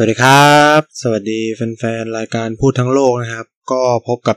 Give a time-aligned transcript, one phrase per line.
[0.00, 4.36] สวัสดีครับ สวัสดีแฟนๆ รายการพูดทั้งโลกนะครับ ก็พบกับ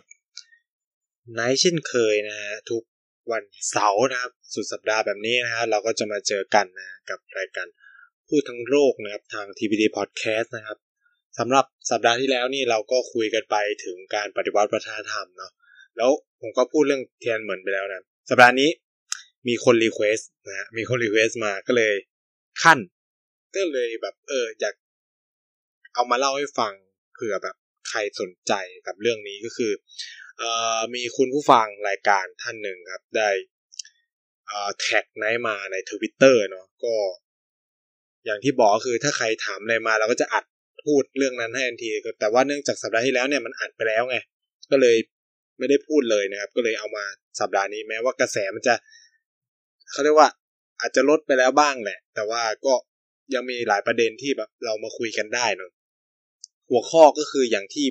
[1.33, 2.83] ไนท์เช่นเคยนะฮะทุก
[3.31, 7.67] วันเสาร์นะครับ สุดสัปดาห์แบบนี้นะฮะเราก็จะมาเจอกันนะกับรายการ
[8.29, 10.77] พูดทั้งโลกนะครับทาง TPD Podcast นะครับ
[11.39, 13.55] สำหรับสัปดาห์ที่แล้วนี่เราก็คุยกันไป
[13.85, 15.51] ถึงการปฏิวัติวัฒนธรรมเนาะ
[15.97, 16.09] แล้ว
[16.41, 18.69] ผมก็พูดเรื่องเทียนอันเหมินไปแล้วนะสัปดาห์นี้
[19.47, 21.93] มีคน request นะฮะมีคน request มาก็เลย
[22.63, 22.79] ขั้น
[23.55, 24.75] ก็เลยแบบเอออยาก
[25.93, 26.73] เอามาเล่าให้ฟัง
[27.13, 27.55] เผื่อแบบ
[27.89, 28.53] ใครสนใจ
[28.87, 29.71] กับเรื่องนี้ก็คือ
[30.37, 33.29] เอ่อมีคุณผู้ฟังรายการท่านหนึ่งครับ ได้
[34.47, 36.95] เอ่อแท็กไนมาในทวิตเตอร์เนาะก็
[38.25, 40.45] อย่างที่บอกก็คือถ้าใครถามอะไรมาเราก็จะอัด
[40.85, 44.17] พูดเรื่องนั้นให้ทันทีแต่ว่าเนื่องจากสัปดาห์ที่แล้วเนี่ยมันอัดไปแล้วไง
[44.71, 44.97] ก็เลย
[45.57, 47.05] ไม่ได้พูดเลยนะครับ ก็เลยเอามา
[47.39, 48.75] สัปดาห์นี้แม้ว่ากระแสมันจะ
[49.91, 50.29] เขาเรียกว่า
[50.79, 52.73] อาจจะลดไปแล้วบ้างแหละ แต่ว่าก็
[53.33, 55.71] ยังมีหลายประเด็นที่แบบเรามาคุยกันได้เนาะ
[56.71, 57.85] หัวข้อก็คืออย่างที่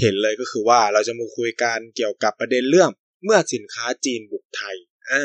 [0.00, 2.90] เห็นเลยก็คือว่าเราจะมาคุยกันเกี่ยวกับประเด็นเรื่อง
[3.24, 4.76] เมื่อสินค้าจีนบุกไทย
[5.10, 5.22] อ่า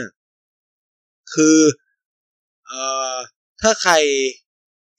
[1.34, 1.60] คือ
[2.68, 2.82] เอ่
[3.14, 3.16] อ
[3.62, 3.94] ถ้าใคร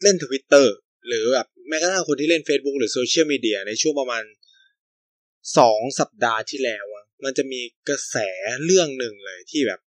[0.03, 0.75] เล่นทวิตเตอร์
[1.07, 4.25] หรือแบบแม้กระทั่งคนที่เล่น Facebook หรือโซเชียลมีเดียในช่วงประมาณ
[5.59, 6.87] สองสัปดาห์ที่แล้ว
[7.25, 8.17] มันจะมีกระแส
[8.65, 9.81] เรื่องหนึ่งเลยที่แบบ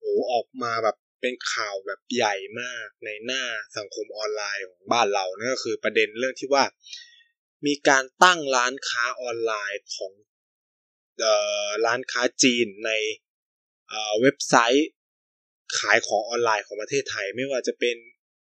[0.00, 3.42] โอ้ออกมาแบบเป็นข่าวแบบใหญ่มากในหน้า
[3.76, 6.64] สังคมออนไลน์ของบ้านเรานั่นก็คือประเด็นเรื่องที่ว่า
[7.66, 10.12] มีการตั้งร้านค้าออนไลน์ของ
[11.84, 12.90] ร้านค้าจีนใน
[14.20, 14.88] เว็บไซต์
[15.78, 17.96] ขายของออนไลน์ของประเทศไทย ไม่ว่าจะเป็น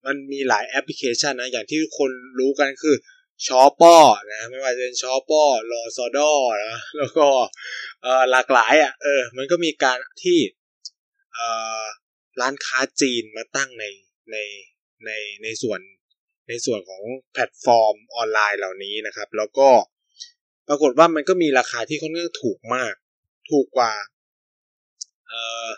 [0.06, 2.96] มันมีหลายแอปพลิเคชันนะ อย่างที่คนรู้กันคือ
[3.48, 3.98] ช้อปปี้
[4.34, 6.32] นะไม่ว่าจะเป็นช้อปป้อลอซอดอ
[6.68, 7.28] นะแล้วก็
[8.32, 10.40] หลากหลายอะเออมันก็มีการที่
[12.42, 13.86] ร้านค้าจีนมาตั้งใน
[14.32, 14.38] ใน
[15.06, 15.12] ใน
[15.44, 15.80] ในส่วน
[16.50, 17.02] ในส่วนของ
[17.32, 19.70] แพลตฟอร์มออนไลน์เหล่านี้นะครับ แล้วก็
[20.68, 22.94] ปรากฏว่ามันก็มีราคาที่ค่อนข้างถูกมาก
[23.52, 23.94] ถูกกว่า
[25.28, 25.34] เอ
[25.68, 25.70] อ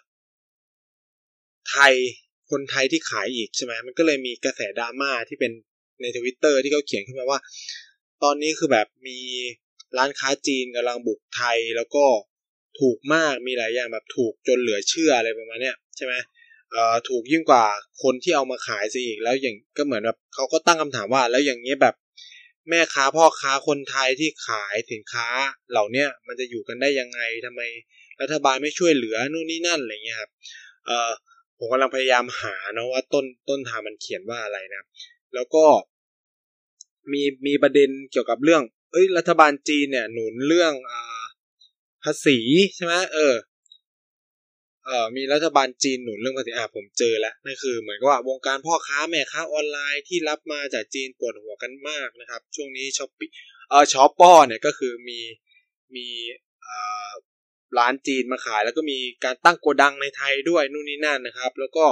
[1.69, 1.93] ไทย
[2.51, 5.51] คนไทยที่ขายอีกใช่ไหมมันก็เลยมีกระแสดราม่าที่เป็น
[6.01, 7.39] ในทวิตเตอร์ที่เขาเขียนขึ้นมาว่า
[8.23, 9.19] ตอนนี้คือแบบมี
[9.97, 12.05] ร้านค้าจีนกำลังบุกไทยแล้วก็
[12.79, 16.13] ถูกมากมีหลายอย่างแบบถูกจนเหลือเชื่ออะไรประมาณเนี้ยใช่ไหม
[17.09, 17.65] ถูกยิ่งกว่า
[18.03, 21.95] คนที่เอามาขายซะอีกแล้วอย่างก็เหมือนแบบเขาก็ตั้งคำถามว่า แล้วอย่างเงี้ยแบบ
[22.69, 25.27] แม่ค้าพ่อค้าคนไทยที่ขายสินค้า
[25.71, 27.61] เหล่าเนี้ยมันจะอยู่กันได้ยังไงทำไม
[28.21, 30.31] รัฐบาลไม่ช่วยเหลือนู่นนี่นั่นอะไรเงี้ยครับ
[30.85, 31.11] เอ่อ
[31.57, 34.83] ผมกำลังพยายามหานะว่าต้นต้นทางมันเขียนว่าอะไรนะ
[35.33, 35.65] แล้วก็
[37.11, 38.61] มีมีประเด็นเกี่ยวกับเรื่อง
[38.91, 41.23] เอ้ยรัฐบาลจีนเนี่ยหนุนเรื่องอ่า
[42.03, 42.37] ภาษี
[42.75, 43.33] ใช่ไหมเออ
[44.85, 53.29] เอ่อมีรัฐบาลจีนหนุนเรื่องภาษีอะผมเจอแล้วนั่นคือ เหมือนกับว่าวงการพ่อค้าแม่ค้าออนไลน์ที่รับมาจากจีนปวดหัวกันมากนะครับ ช่วงนี้ Shopee
[53.69, 55.19] เอ่อช้อปป้อเนี่ยก็คือมี
[55.95, 56.07] มี
[56.63, 56.77] เอ่
[57.07, 57.11] อ
[57.79, 61.85] ร้านจีนมาขาย แล้วก็มีการตั้งโกดังในไทยด้วยนู่นนี่นั่นนะครับ แล้วก็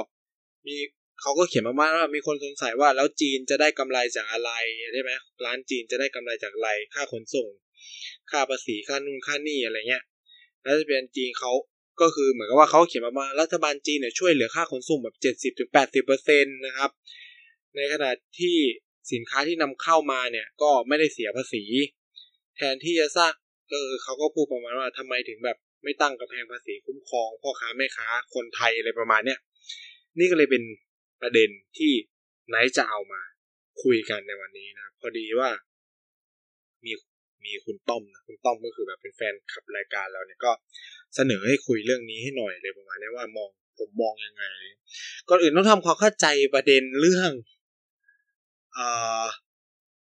[0.68, 0.76] มี
[1.22, 4.52] เขาก็เขียนมาว่ามีคนสงสัยว่าแล้วจีนจะได้กำไรจากอะไร
[4.94, 5.12] ใช่ไหม
[5.46, 7.50] ร้านจีนจะได้กำไรจากอะไรค่าขนส่ง
[8.32, 10.04] ค่าภาษีค่านู่นค่านี่อะไรเงี้ย
[10.64, 11.52] แล้วจะเป็นจีนเขา
[12.02, 16.90] ก็คือเหมือนกับว่าเขาเขียนมาว่ารัฐบาลจีนเนี่ยช่วยเหลือค่าขนส่งแบบเจ็ดสิบถึงแปดสิบเปอร์เซ็นตนะครับ
[17.76, 18.58] ในขณะที่
[19.12, 21.64] สินค้าที่นำเข้ามาเนี่ยก็ไม่ได้เสียภาษี
[22.56, 23.34] แทนที่จะสร้าง
[23.72, 29.40] ก็คือเขาก็พูดประมาณว่าทำไมถึงแบบไม่ตั้งกำแพงภาษีคุ้มครองพ่อค้าแม่ค้าคนไทยอะไรประมาณเนี้ย
[30.20, 30.64] นี่ก็เลยเป็น
[31.22, 31.92] ประเด็นที่
[32.50, 33.22] ไนท์จะเอามา
[33.84, 35.50] คุยกันในวันนี้นะพอดีว่า
[36.86, 36.92] มี
[37.46, 40.52] มีคุณต้อมนะคุณต้อมก็คือแบบเป็นแฟนขับรายการเราเนี่ยก็
[41.16, 43.50] เสนอให้คุยเรื่องนี้ให้หน่อยเลยประมาณนี้ว่ามอง
[43.80, 44.44] ผมมองยังไง
[45.30, 47.32] ก่อนอื่นต้องทำความเข้าใจประเด็นเรื่อง
[48.78, 48.80] อ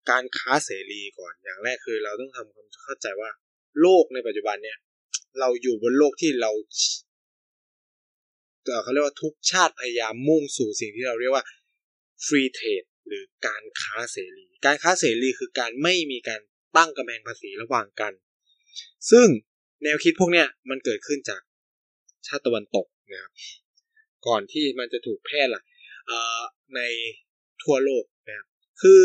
[0.09, 3.29] การค้าเสรีก่อนอย่างแรกคือ เราต้องทำความเข้าใจว่า
[3.81, 4.77] โลกในปัจจุบันเนี่ย
[5.39, 6.51] เราอยู่บนโลกที่เรา
[8.83, 11.45] เขาเรียกว่าทุกชาติพยายามมุ่งสู่สิ่งที่เราเรียกว่า
[12.25, 16.41] free trade หรือการค้าเสรี การค้าเสรีคือการไม่มีการ
[16.77, 18.13] ตั้งกำแพงภาษีระหว่างกัน
[19.11, 19.27] ซึ่ง
[19.83, 21.41] แนวคิดพวกเนี้ยมันเกิดขึ้นจาก
[22.27, 23.31] ชาติตะวันตกนะครับ
[24.27, 25.65] ก่อนที่มันจะถูกแพร่หลาย
[26.75, 26.81] ใน
[27.63, 28.47] ทั่วโลกนะครับ
[28.81, 29.01] คือ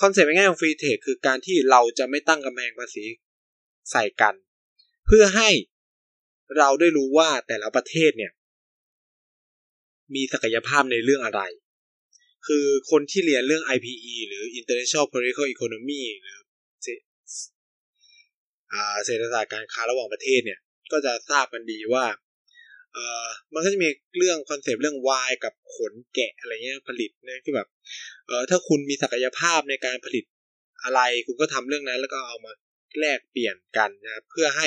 [0.00, 3.04] คอนเซ็ปต์ง่ายของ free trade คือการที่เราจะไม่ตั้งกำแพงภาษี
[3.90, 4.34] ใส่กัน
[5.06, 5.50] เพื่อให้
[6.58, 8.32] เราได้รู้ว่าแต่ละประเทศเนี่ย
[10.14, 11.42] มีศักยภาพในเรื่องอะไร
[12.46, 16.38] คือคนที่เรียนเรื่อง IPE หรือ International Political Economy หรือ
[19.04, 20.60] เศรษฐศาสตร์การค้าระหว่างประเทศเนี่ย
[20.92, 22.04] ก็จะทราบกันดีว่า
[22.94, 23.88] เอ่อมันก็จะมี
[24.18, 27.68] เรื่องคอนเซปต์เรื่องวายกับขนแกะอะไรเงี้ยผลิตเนี่ยคือแบบ
[28.26, 30.24] เอ่อถ้าคุณมีศักยภาพในการผลิต
[30.84, 32.52] อะไร คุณก็ทำเรื่องนั้น แล้วก็เอามา
[33.00, 34.66] แลกเปลี่ยนกันนะครับเพื่อให้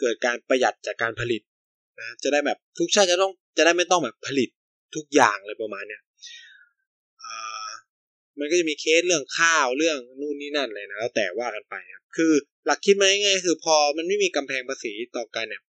[0.00, 1.42] เกิดการประหยัดจากการผลิต
[1.98, 4.48] นะจะได้แบบทุกชาติจะต้องจะได้ไม่ต้องแบบผลิต
[4.96, 6.02] ทุกอย่างเลยประมาณเนี้ย
[8.38, 12.32] มันก็จะมีเคสเรื่องข้าวเรื่องนู่นนี่นั่นเลยนะแล้วแต่ว่ากันไปครับคือ
[12.66, 15.62] หลักคิดมาง่ายๆคือพอมันไม่มีกำแพงภาษีต่อกันเนี่ย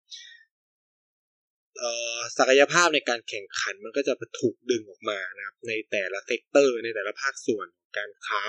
[2.38, 7.68] ศักยภาพในการแข่งขันมันก็จะถูกดึงออกมานะครับในแต่ละ sector ในแต่ละภาคส่วน
[7.98, 8.44] การค้า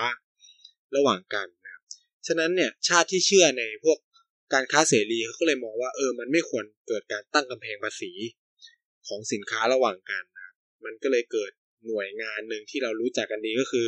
[0.95, 1.83] ระหว่างกันนะครับ
[2.27, 3.97] ฉะนั้นเนี่ยชาติที่เชื่อในพวก
[4.53, 8.11] การค้าเสรีเขาก็เลยมองว่าเออมันไม่ควรเกิดการตั้งกำแพงภาษี
[9.07, 10.49] ของสินค้าระหว่างกันนะ
[10.85, 11.51] มันก็เลยเกิด
[11.87, 13.87] หน่วยงานหนึ่งที่เรารู้จักกันดีก็คือ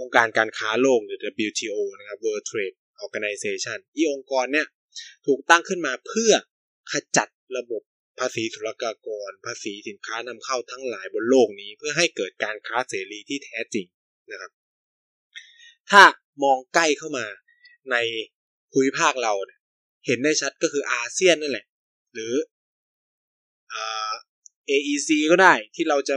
[0.00, 1.18] องค์การการค้าโลกหรือ
[1.48, 4.66] WTO นะครับ World Trade Organization อีองค์กรเนี่ย
[5.26, 6.32] ถูกตั้งขึ้นมาเพื่อ
[6.92, 7.82] ขจัดระบบ
[8.18, 13.86] ภาษีศุลกากร ภาษีสินค้านำเข้าทั้งหลายบนโลกนี้เพื่อให้เกิดการค้าเสรีที่แท้จริง
[14.30, 14.52] นะครับ
[15.90, 16.02] ถ้า
[16.42, 17.26] มองใกล้เข้ามา
[17.90, 17.96] ใน
[18.72, 19.60] ภูมิภาคเราเนี่ย
[20.06, 21.66] เห็นได้ชัดก็คืออาเซียนนั่นแหละ
[22.14, 22.34] หรือ
[24.70, 26.16] AEC ก็ได้ที่เราจะ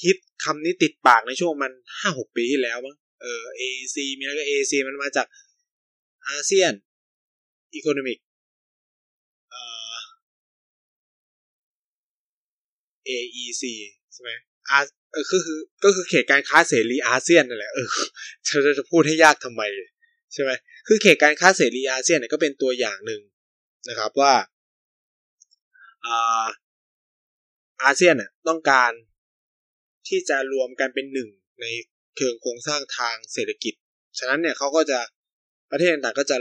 [0.00, 5.26] คิดคำนี้ติดปากในช่วงมันห้าหกปีที่แล้วมั้งเออ AEC มีอะไรก็ AEC มันมาจาก
[6.28, 6.72] อาเซียน
[7.74, 8.18] อีโคโนมิก
[9.50, 9.62] เอ่
[9.92, 9.96] อ
[13.08, 13.62] AEC
[14.12, 14.30] ใช่ไหม
[14.70, 14.78] อา
[15.12, 17.88] เออก็คือก็คือเขตการค้าเสรีอาเซียนนั่นแหละเออ
[18.46, 19.62] จะจะพูดให้ยากทำไม
[20.32, 20.50] ใช่ไหม
[20.86, 23.20] คือเขตการค้าเสรีอาเซียนเนี่ยก็เป็นตัวอย่างหนึ่ง
[23.88, 24.34] นะครับว่า
[26.06, 26.46] อา
[27.82, 28.90] อาเซียนเนี่ยต้องการ
[30.08, 31.28] ที่จะรวมกันเป็นหนึ่ง
[31.60, 31.66] ใน
[32.16, 33.74] เชิงโครงสร้างทางเศรษฐกิจ
[34.18, 35.00] ฉะนั้นเนี่ยเขาก็จะ
[35.72, 36.36] ประเทศต่างก็จะ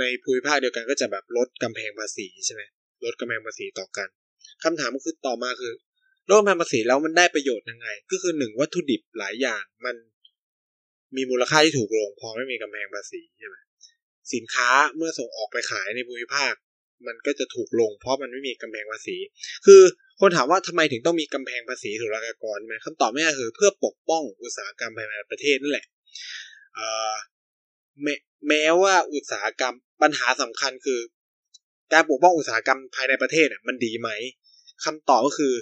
[0.00, 2.62] ในภูมิภาคเดียวกันก็จะแบบลดกำแพงภาษีใช่ไหม
[3.04, 4.08] ลดกำแพงภาษีต่อกัน
[4.62, 5.72] คำถามก็คือต่อมาคือ
[6.26, 9.96] โลกำแพงภาษีแล้วมันได้ประโยชน์ยังไง ก็คือหนึ่งวัตถุดิบหลายอย่างมัน
[11.16, 13.56] มีมูลค่าที่ถูกลงพอไม่มีกำแพงภาษีใช่ไหม
[14.34, 16.52] สินค้าเมื่อส่งออกไปขายในภูมิภาค
[17.06, 19.16] มันก็จะถูกลง เพราะมันไม่มีกำแพงภาษี
[19.66, 19.82] คือ
[20.20, 25.86] คนถามว่าทำไมถึงต้องมีกำแพงภาษีศุลกากรไหมคำตอบไม่คือเพื่อปกป้องอุตสาหกรรมภายในประเทศนั่นแหละ
[28.02, 28.14] แม้
[28.48, 31.00] แม้ว่าอุตสาหกรรมปัญหาสำคัญคือ
[31.92, 34.10] การปกป้องอุตสาหกรรมภายในประเทศมันดีไหม
[34.84, 35.54] คำตอบก็คือ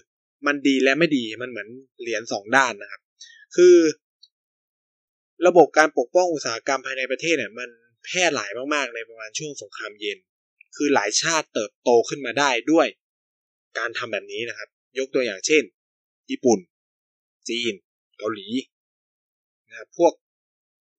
[0.47, 1.69] มันดีและไม่ดีมันเหมือน
[2.01, 3.01] เหรียญสองด้านนะครับ
[3.57, 3.77] คือ
[5.47, 7.69] ระบบการปกป้องอุตสาหกรรมภายในประเทศเนี่ย มัน
[8.05, 10.19] แพร่หลายมากๆในประมาณช่วงสงครามเย็น
[10.77, 12.87] คือหลายชาติเติบโตขึ้นมาได้ด้วย
[13.79, 15.63] การทำแบบนี้นะครับ ยกตัวอย่างเช่น
[16.31, 16.59] ญี่ปุ่น
[17.49, 17.75] จีน
[18.19, 18.49] เกาหลี
[19.69, 20.13] นะครับพวก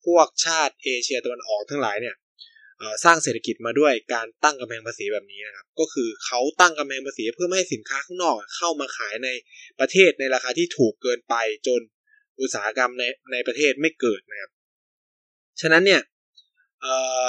[0.05, 2.15] พวกชาติเอเชียตะวันออกทั้งหลายเนี่ย
[3.03, 9.29] สร้างเศรษฐกิจมาด้วยการตั้งกำแพงภาษีแบบนี้นะครับ ก็คือเขาตั้งกำแพงภาษีเพื่อไม่ให้สินค้าข้างนอกเข้ามาขายใน
[9.79, 11.35] ประเทศในราคาที่ถูกเกินไป
[11.67, 11.81] จน
[12.41, 14.51] อุตสาหกรรมในในประเทศไม่เกิดนะครับ
[15.61, 16.01] ฉะนั้นเนี่ย
[16.81, 16.93] เอ่
[17.23, 17.25] อ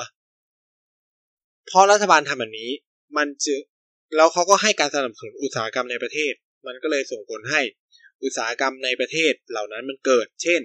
[1.71, 2.71] พอรัฐบาลทำแบบนี้
[3.17, 3.55] มันจะ
[4.17, 6.33] แล้วเขาก็ให้การสนับสนุนอุตสาหกรรมในประเทศ
[6.67, 7.61] มันก็เลยส่งผลให้
[8.25, 10.61] อุตสาหกรรมในประเทศเหล่านั้นมันเกิด เช่น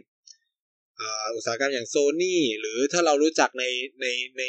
[1.35, 3.65] อุตสาหกรรมอย่างโซนี่หรือถ้าเรารู้จักใน
[4.01, 4.05] ใน
[4.37, 4.43] ใน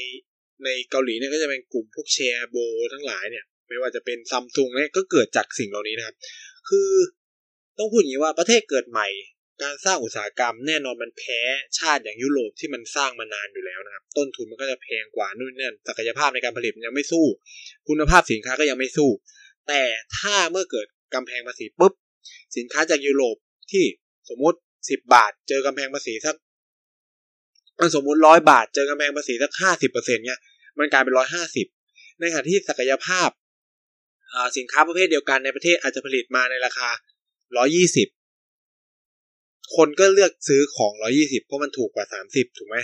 [0.65, 2.57] ในเกาหลีเนี่ยก็จะเป็นกลุ่มพวกแชร์โบ
[2.93, 6.17] ทั้งหลายเนี่ย ไม่ว่าจะเป็นซัมซุงเนี่ยก็เกิดจากสิ่งเหล่านี้นะครับ
[6.69, 6.91] คือ
[7.79, 9.09] ต้องพูดอย่างนี้ว่าประเทศเกิดใหม่
[9.63, 11.41] การสร้างอุตสาหกรรมแน่นอนมันแพ้
[11.79, 17.27] ชาติอย่างยุโรปที่มันสร้างมานานอยู่แล้วนะครับ ต้นทุนมันก็จะแพงกว่านู่นนี่ศักยภาพในการผลิตยังไม่สู้
[17.89, 19.11] คุณภาพสินค้าก็ยังไม่สู้
[19.69, 19.83] แต่
[20.19, 21.93] ถ้าเมื่อเกิดกำแพงภาษีปุ๊บ
[22.57, 23.37] สินค้าจากยุโรป
[23.71, 23.85] ที่
[24.29, 24.59] สมมติ
[24.91, 26.37] สิบบาท เจอกำแพงภาษีสัก
[27.95, 30.41] สมมติร้อยบาท เจอกำแพงภาษีสักห้าสิบเปอร์เซ็นต์เนี้ย
[30.79, 31.67] มันกลายเป็นร้อยห้าสิบ
[32.21, 33.29] ในขณะที่ศักยภาพ
[34.57, 36.89] สินค้าประเภทเดียวกันในประเทศอาจจะผลิตมาในราคา
[37.57, 38.09] ร้อยี่สิบ
[39.77, 42.79] คนก็เลือกซื้อของร้อยี่สิบเพราะมันถูกกว่าสามสิบถูกไหม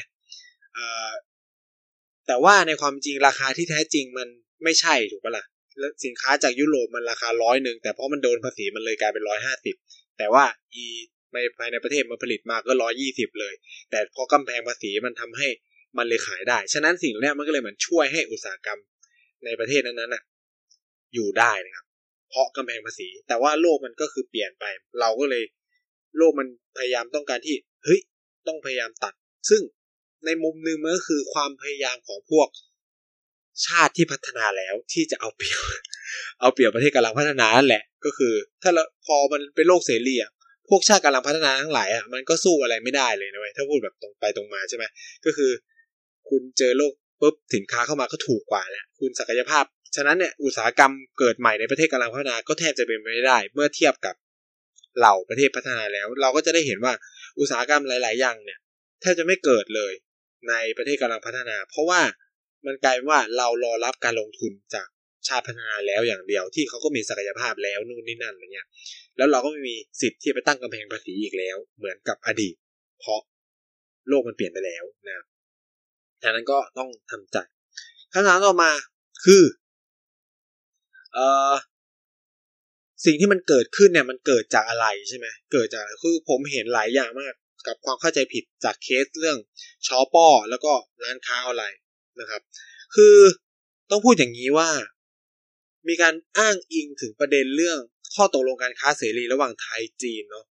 [2.27, 4.29] แต่ว่าในความจริงราคาที่แท้จริงมัน
[4.65, 5.45] ไม่ใช่ถูกปะละ่ะ
[5.79, 9.77] แล้วสินค้าจากยุโรปมันราคาร้อยหนึ่งแต่เพราะมันโดนภาษีมันเลยกลายเป็นร้อยห้าสิบ
[10.19, 10.85] แต่ว่าอี
[11.33, 13.55] ในภายในประเทศมันผลิตมาก็ร้อยี่สิบเลย
[13.91, 15.49] แต่พอกำแพงภาษีมันทำให้
[15.99, 18.81] มันเลยขายได้ ฉะนั้นสิ่งนี้มันก็เลยเหมือนช่วยให้อุตสาหกรรม
[19.45, 20.23] ในประเทศนั้นๆน่ะ
[21.15, 21.87] อยู่ได้นะครับ
[22.31, 24.65] เพราะกำแพงภาษี แต่ว่าโลกมันก็คือเปลี่ยนไป
[25.01, 25.43] เราก็เลย
[26.19, 28.01] โลกมันพยายามต้องการที่เฮ้ย
[28.49, 29.15] ต้องพยายามตัด
[29.51, 29.63] ซึ่ง
[30.27, 32.49] ในมุมหนึ่งมันก็คือความพยายามของพวก
[33.67, 35.61] ชาติที่พัฒนาแล้วที่จะเอาเปรียบ
[36.41, 38.71] เอาเปรียบประเทศกำลังพัฒนานั่นแหละ ก็คือ ถ้า
[39.07, 40.31] พอมันเป็นโลกเสรีอะ
[40.69, 44.85] พวกชาติกำลังพัฒนาทั้งหลายอะมันก็สู้อะไรไม่ได้เลยนะเว้ยถ้าพูดแบบตรงไปตรงมาใช่ไหม
[45.25, 45.51] ก็คือ
[46.29, 49.65] คุณเจอโลกปุ๊บสินค้าเข้ามาก็ถูกกว่าแล้วคุณศักยภาพ
[49.97, 54.15] ฉะนั้นเนี่ยอุตสาหกรรมเกิดใหม่ในประเทศกำลังพัฒนาก็แทบจะเป็นไปไม่ได้ เมื่อเทียบกับ
[54.99, 56.95] เหล่าประเทศพัฒนาแล้ว เราก็จะได้เห็นว่า
[57.39, 58.59] อุตสาหกรรมหลาย ๆ อย่างเนี่ย
[59.01, 59.93] แทบจะไม่เกิดเลย
[60.49, 62.01] ในประเทศกำลังพัฒนา เพราะว่า
[62.67, 64.89] มันกลายเป็นว่าเรารอรับการลงทุนจาก
[65.29, 68.67] ชาติพัฒนาแล้วอย่างเดียวที่เขาก็มีศักยภาพแล้วนู่นนี่นั่นอะไรเงี้ย
[69.17, 72.55] แล้วเราก็ไม่มีสิทธิ์ที่ไปตั้งกำแพงภาษีอีกแล้ว เหมือนกับอดีต
[73.01, 73.21] เพราะ
[74.09, 75.25] โลกมันเปลี่ยนไปแล้วนะ
[76.23, 77.37] ดังนั้นก็ต้องทำใจ
[78.13, 78.71] คำถามต่อมา
[79.25, 79.43] คือ
[81.15, 81.53] เอ่อ
[83.07, 87.35] สิ่งที่มันเกิดขึ้นเนี่ยมันเกิดจากอะไรใช่ไหมเกิดจากคือผมเห็นหลายอย่างมาก
[87.67, 89.39] กับความเข้าใจผิดจากเคสเรื่อง
[89.87, 90.73] ชอป้อแล้วก็
[91.03, 91.81] ร้านค้าออนไลน์
[92.21, 92.43] นะครับ
[92.95, 93.17] คือ
[93.91, 94.71] ต้องพูดอย่างนี้ว่า
[95.89, 97.79] มีการอ้างอิงถึงประเด็นเรื่อง
[98.15, 100.47] ข้อตกลงการค้าเสรีระหว่างไทยจีนเนาะ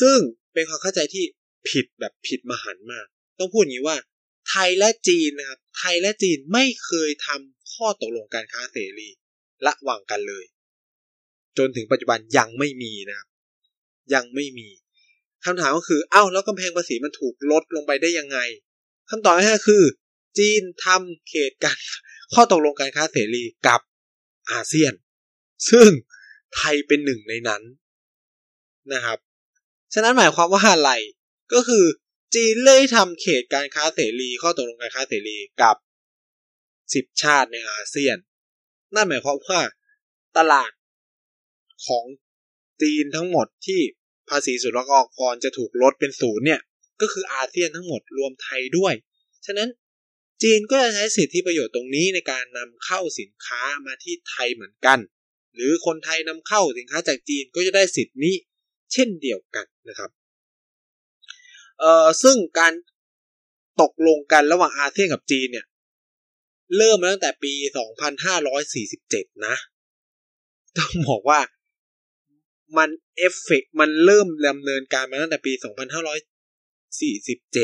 [0.00, 0.18] ซึ่ง
[0.52, 1.24] เป็นความเข้าใจที่
[1.68, 3.06] ผิดแบบผิดมหันมาก
[3.38, 3.98] ต้องพูดอย่างนี้ว่า
[4.50, 9.08] ไทยและจีนนะครับไทยและจีนไม่เคยทำข้อตกลงการค้าเสรี
[9.66, 10.44] ระหว่างกันเลย
[11.58, 13.28] จนถึงปัจจุบันยังไม่มีนะครับ
[14.14, 14.68] ยังไม่มี
[15.44, 18.38] คำถามก็คือ เอ้า แล้วกำแพงภาษีมันถูกลดลงไปได้ยังไง
[19.10, 19.82] คำตอบง่ายๆคือ
[20.38, 21.78] จีนทำเขตการ
[22.34, 23.80] ข้อตกลงการค้าเสรีกับ
[24.50, 24.92] อาเซียน
[25.70, 25.88] ซึ่ง
[26.54, 27.62] ไทยเป็นหนึ่งในนั้น
[28.92, 29.18] นะครับ
[29.94, 30.92] ฉะนั้นหมายความว่าอะไร
[31.52, 31.84] ก็คือ
[32.34, 35.76] จีนเลยทำเขตการค้าเสรี ข้อตกลงการค้าเสรีกับ
[36.94, 38.16] สิบชาติในอาเซียน
[38.94, 39.60] นั่นหมายความว่า
[40.36, 40.70] ตลาด
[41.86, 42.04] ของ
[42.82, 43.80] จีนทั้งหมดที่
[44.28, 46.60] ภาษีศุลกากรจะถูกลดเป็นศูนย์เนี่ย
[47.00, 48.94] ก็คืออาเซียนทั้งหมดรวมไทยด้วย
[49.46, 49.68] ฉะนั้น
[50.42, 54.98] จีนก็จะใช้สิทธิประโยชน์ตรงนี้ในการนำเข้าสินค้ามาที่ไทยเหมือนกัน
[55.54, 58.34] หรือคนไทยนำเข้าสินค้าจากจีนก็จะได้สิทธินี้
[58.92, 60.10] เช่นเดียวกันนะครับ
[61.80, 62.72] เอ่อซึ่งการ
[63.80, 65.66] ตกลงกันระหว่างอาเซียนกับจีนเนี่ย
[66.76, 67.52] เริ่มมาตั้งแต่ปี
[68.28, 69.56] 2547 นะ
[70.78, 71.40] ต้องบอกว่า
[72.78, 75.52] มันเอฟเฟกมันเริ่มดำเนินการมาตั้งแต่ปี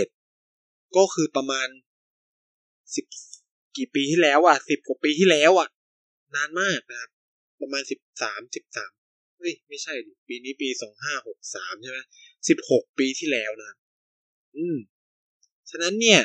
[0.03, 1.69] 2547 ก็คือประมาณ
[2.95, 3.07] สิบ
[3.77, 5.69] กี่ปีที่แล้วอะสิบกว่าปีที่แล้วอะ
[6.35, 7.11] นานมากนะครับ
[7.61, 8.93] ประมาณสิบสามสิบสาม
[9.39, 11.99] เฮ้ย ไม่ใช่ดิ ปีนี้ปีสองห้าหกสามใช่ไหม
[12.49, 13.71] สิบหกปีที่แล้วนะ
[14.57, 14.77] อืม
[15.71, 16.21] ฉะนั้นเนี่ย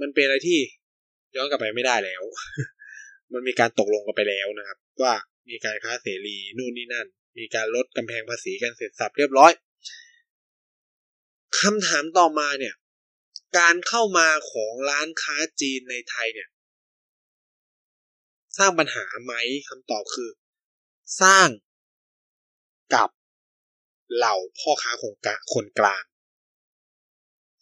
[0.00, 0.58] มันเป็นอะไรที่
[1.36, 2.22] ย้อนกลับไปไม่ได้แล้ว
[3.32, 5.14] มันมีการตกลงกันไปแล้วนะครับ ว่า
[5.48, 7.06] มีการค้าเสรีนู่นนี่นั่น
[7.38, 9.52] มีการลดกำแพงภาษีกันเสร็จสับเรียบร้อย
[11.60, 12.74] คำถามต่อมาเนี่ย
[13.58, 16.48] การเข้ามาของร้านค้าจีนในไทยเนี่ย
[18.58, 19.34] สร้างปัญหาไหม
[19.68, 20.30] คำตอบคือ
[21.22, 21.48] สร้าง
[22.94, 23.10] กับ
[24.14, 26.04] เหล่าพ่อค้าคนกางคนกลาง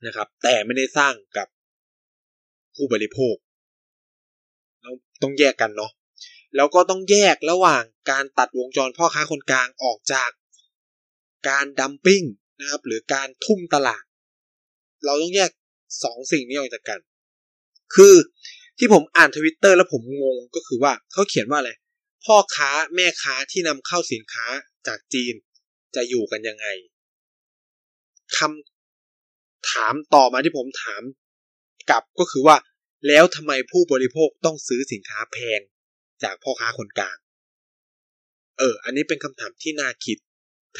[0.06, 1.48] นะครับ แต่ไม่ได้สร้างกับ
[2.74, 3.36] ผู้บริโภค
[4.84, 5.92] ต้องต้องแยกกันเนาะ
[6.56, 10.30] แล้วก็ต้องแยกระหว่างการตัดวงจรพ่อค้าคนกลางออกจาก
[11.48, 12.22] การดัมปิ้ง
[12.60, 14.04] นะครับ หรือการทุ่มตลาด
[15.04, 15.50] เราต้องแยก
[16.04, 17.00] สองสิ่งนี้ออกจากกัน
[17.94, 18.14] คือ
[18.78, 21.72] ที่ผมอ่านทวิตเตอร์แล้วผมงงก็คือว่าเขาเขียนว่าอะไร
[22.24, 24.46] พ่อค้าแม่ค้าที่นำเข้าสินค้า
[24.86, 25.34] จากจีน
[25.94, 26.66] จะอยู่กันยังไง
[28.36, 31.02] คำถามต่อมาที่ผมถาม
[31.90, 32.56] กลับก็คือว่า
[33.06, 35.60] แล้วทำไมผู้บริโภคต้องซื้อสินค้าแพง
[36.22, 37.16] จากพ่อค้าคนกลาง
[38.58, 40.18] เออ อันนี้เป็นคำถามที่น่าคิด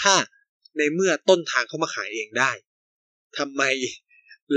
[0.01, 0.15] ถ้า
[0.79, 2.53] ในเมื่อต้นทางเขามาขายเองได้
[3.39, 3.63] ทำไม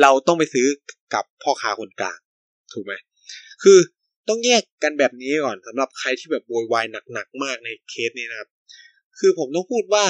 [0.02, 0.68] เราต้องไปซื้อ
[1.14, 2.20] กับพ่อค้าคนกลาง
[2.74, 2.94] ถูกไหม
[3.64, 3.80] คือ
[4.28, 8.50] ต้องแยกกันแบบนี้ก่อนสำหรับใครที่แบบโวยวายหนักๆมากในเคสนี้นะครับ
[9.20, 10.06] คือผมต้องพูดว่า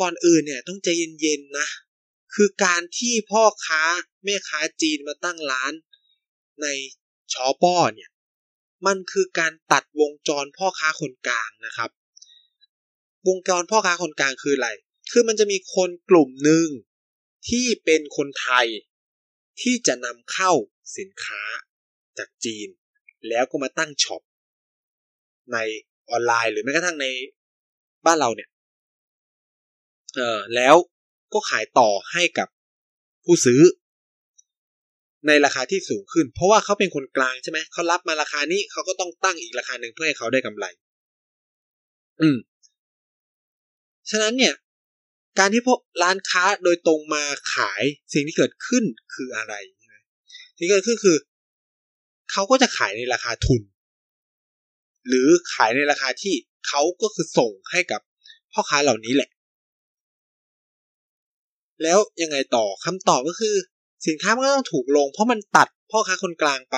[0.00, 0.88] ก่อนอื่นเนี่ย ต้องใจ
[1.20, 1.68] เย็นๆนะ
[2.34, 3.82] คือการที่พ่อค้า
[4.24, 5.72] แม่ค้าจีนมาตั้งร้าน
[6.62, 6.66] ใน
[7.32, 8.10] ชอป้อเนี่ย
[8.86, 11.90] มันคือการตัดวงจรพ่อค้าคนกลางนะครับ
[13.28, 14.70] วงจรพ่อค้าคนกลางคืออะไร
[15.10, 16.68] คือมันจะมีคนกลุ่มหนึ่ง
[17.48, 18.66] ที่เป็นคนไทย
[19.62, 20.52] ที่จะนำเข้า
[20.98, 21.42] สินค้า
[22.18, 22.68] จากจีน
[23.28, 24.22] แล้วก็มาตั้งช็อป
[25.52, 25.58] ใน
[26.10, 27.06] ออนไลน์หรือแม้กระทั่งใน
[28.06, 28.48] บ้านเราเนี่ย
[30.16, 30.76] เออแล้ว
[31.32, 32.48] ก็ขายต่อให้กับ
[33.24, 33.60] ผู้ซื้อ
[35.26, 40.66] ในราคาที่สูงขึ้น เพราะว่าเขาเป็นคนกลางใช่ไหมเขารับมาราคานี้เขาก็ต้องตั้งอีกราคาหนึ่งเพื่อให้เขาได้กำไร
[42.20, 42.36] อืม
[44.10, 44.54] ฉะนั้นเนี่ย
[45.38, 47.82] การที่พวกร้านค้าโดยตรงมาขาย
[48.12, 49.54] สิ่งที่เกิดขึ้นคืออะไร
[50.58, 51.16] ที่เกิดขึ้นคือ
[52.32, 53.62] เขาก็จะขายในราคาทุน
[55.08, 56.34] หรือขายในราคาที่
[56.68, 58.00] เขาก็คือส่งให้กับ
[58.52, 59.30] พ่อค้าเหล่านี้แหละ
[61.82, 63.54] แล้วยังไงต่อคำตอบก็คือ
[64.06, 66.76] สินค้ามันก็ต้องถูกลง เพราะมันตัดพ่อค้าคนกลางไป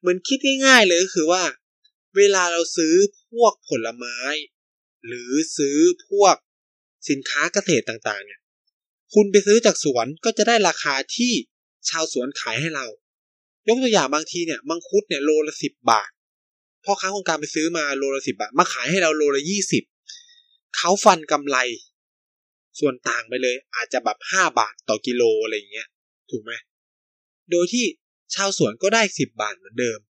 [0.00, 1.42] เหมือนคิดง่ายๆเลยก็คือว่า
[2.16, 2.94] เวลาเราซื้อ
[3.30, 4.18] พวกผลไม้
[5.06, 5.78] หรือซื้อ
[6.08, 6.36] พวก
[7.08, 8.40] สินค้าเกษตรต่างๆ เนี่ย
[9.14, 11.32] คุณไปซื้อจากสวนก็จะได้ราคาที่
[11.88, 12.86] ชาวสวนขายให้เรา
[13.66, 16.10] ยกตัวอย่างบางทีเนี่ยมังคุดเนี่ยโลละสิบบาท
[16.84, 19.84] พ่อค้าคนกลางไปซื้อมาโลละสิบบาท มาขายให้เราโลละยี่สิบ
[20.76, 21.56] เขาฟันกำไร
[22.78, 25.88] ส่วนต่างไปเลยอาจจะแบบห้าบาทต่อกิโลอะไรเงี้ย
[26.30, 26.52] ถูกไหม
[27.50, 27.84] โดยที่
[28.34, 30.00] ชาวสวนก็ได้สิบบาทเหมือนเดิม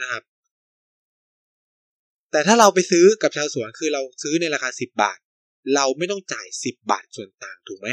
[0.00, 0.22] นะครับ
[2.30, 5.18] แต่ถ้าเราไปซื้อกับชาวสวนคือเราซื้อในราคาสิบบาท
[5.74, 7.88] เราไม่ต้องจ่าย10บาทส่วนต่างถูกไหม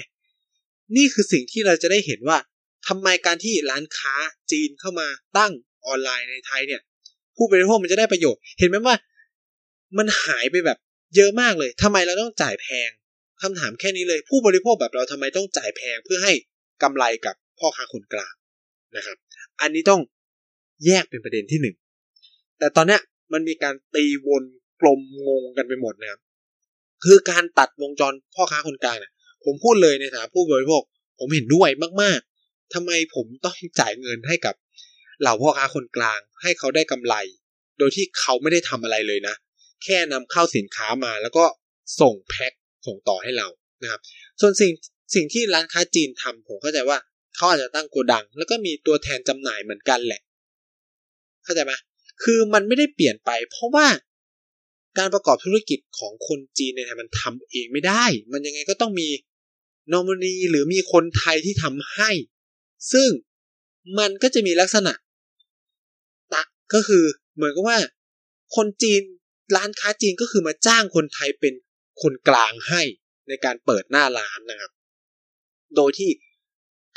[0.96, 2.38] นี่คือสิ่งที่เราจะได้เห็นว่า
[2.88, 4.16] ทำไมการที่ร้านค้า
[4.52, 5.52] จีนเข้ามาตั้ง
[5.86, 6.82] ออนไลน์ในไทยเนี่ย
[7.38, 8.96] ผู้บริโภคมันจะได้ประโยชน์ เห็นไหมว่า
[9.98, 10.78] มันหายไปแบบ
[11.16, 12.90] เยอะมากเลยทำไมเราต้องจ่ายแพง
[13.42, 16.34] คำถามแค่นี้เลย ผู้บริโภคแบบเราทำไมต้องจ่ายแพงเพื่อให้
[16.84, 18.34] กำไรกับพ่อค้าคนกลาง
[18.98, 19.18] นะครับ
[19.62, 20.02] อันนี้ต้อง
[20.86, 21.76] แยกเป็นประเด็นที่หนึ่ง
[22.60, 22.98] แต่ตอนนี้
[23.34, 24.44] มันมีการตีวน
[24.82, 26.22] กลมงงกันไปหมดนะครับ
[27.04, 29.12] คือการตัดวงจรพ่อค้าคนกลางเนี่ย
[29.46, 30.82] ผมพูดเลยในฐานะผู้บริโภค
[31.20, 31.70] ผมเห็นด้วย
[32.02, 34.56] มาก ๆทำไมผมต้องจ่ายเงินให้กับ
[35.22, 37.16] เหล่าพ่อค้าคนกลาง ให้เขาได้กำไร
[37.78, 39.36] โดยที่เขาไม่ได้ทำอะไรเลยนะ
[39.84, 41.46] แค่นำเข้าสินค้ามาแล้วก็
[42.02, 42.52] ส่งแพ็ค
[42.88, 43.48] ส่งต่อให้เรา
[43.84, 44.02] นะครับ
[44.42, 44.72] ส่วนสิ่ง
[45.14, 46.98] สิ่งที่ร้านค้าจีนทำผมเข้าใจว่า
[47.36, 50.22] เขาอาจจะตั้งโกดัง แล้วก็มีตัวแทนจำหน่ายเหมือนกันแหละ
[51.44, 51.74] เข้าใจไหม
[52.24, 53.88] คือมันไม่ได้เปลี่ยนไป เพราะว่า
[54.98, 59.10] การประกอบธุรกิจของคนจีนเนี่ยมันทำเองไม่ได้ มันยังไงก็ต้องมี
[59.92, 62.12] นอมินีหรือมีคนไทยที่ทำให้
[62.94, 63.10] ซึ่ง
[64.00, 64.94] มันก็จะมีลักษณะ
[66.34, 67.04] ตะก็คือ
[67.36, 67.80] เหมือนกับว่า
[68.56, 69.02] คนจีน
[69.56, 71.54] ร้านค้าจีนก็คือมาจ้างคนไทยเป็น
[72.02, 72.82] คนกลางให้
[73.28, 74.72] ในการเปิดหน้าร้านนะครับ
[75.76, 76.10] โดยที่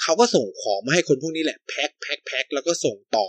[0.02, 3.26] เขาก็ส่งของมาให้คนพวกนี้แหละแพ็คแพ็คแพ็คแล้วก็ส่งต่อ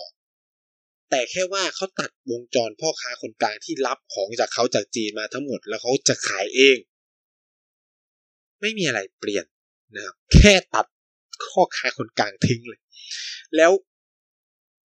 [1.10, 6.78] แต่แค่ว่าเขาตัดวงจรพ่อค้าคนกลางที่รับของจากเขาจากจีนมาทั้งหมดแล้วเขาจะขายเอง
[8.62, 9.46] ไม่มีอะไรเปลี่ยน
[9.96, 10.86] นะครับแค่ตัด
[11.46, 12.82] พ่อค้าคนกลางทิ้งเลย
[13.58, 13.72] แล้ว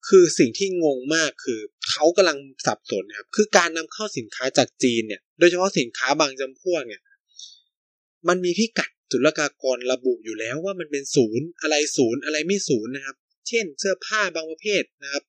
[0.09, 7.03] คือสิ่งที่งงมากคือเขากำลังสับสนนะครับ คือการนำเข้าสินค้าจากจีนเนี่ย โดยเฉพาะสินค้าบางจำพวกเนี่ย
[8.29, 13.17] มันมีพิกัด ศุลกากรระบุอยู่แล้วว่ามันเป็นศูนย์อะไรศูนย์อะไรไม่ศูนย์นะครับ
[13.49, 15.25] เช่น เสื้อผ้าบางประเภทนะครับ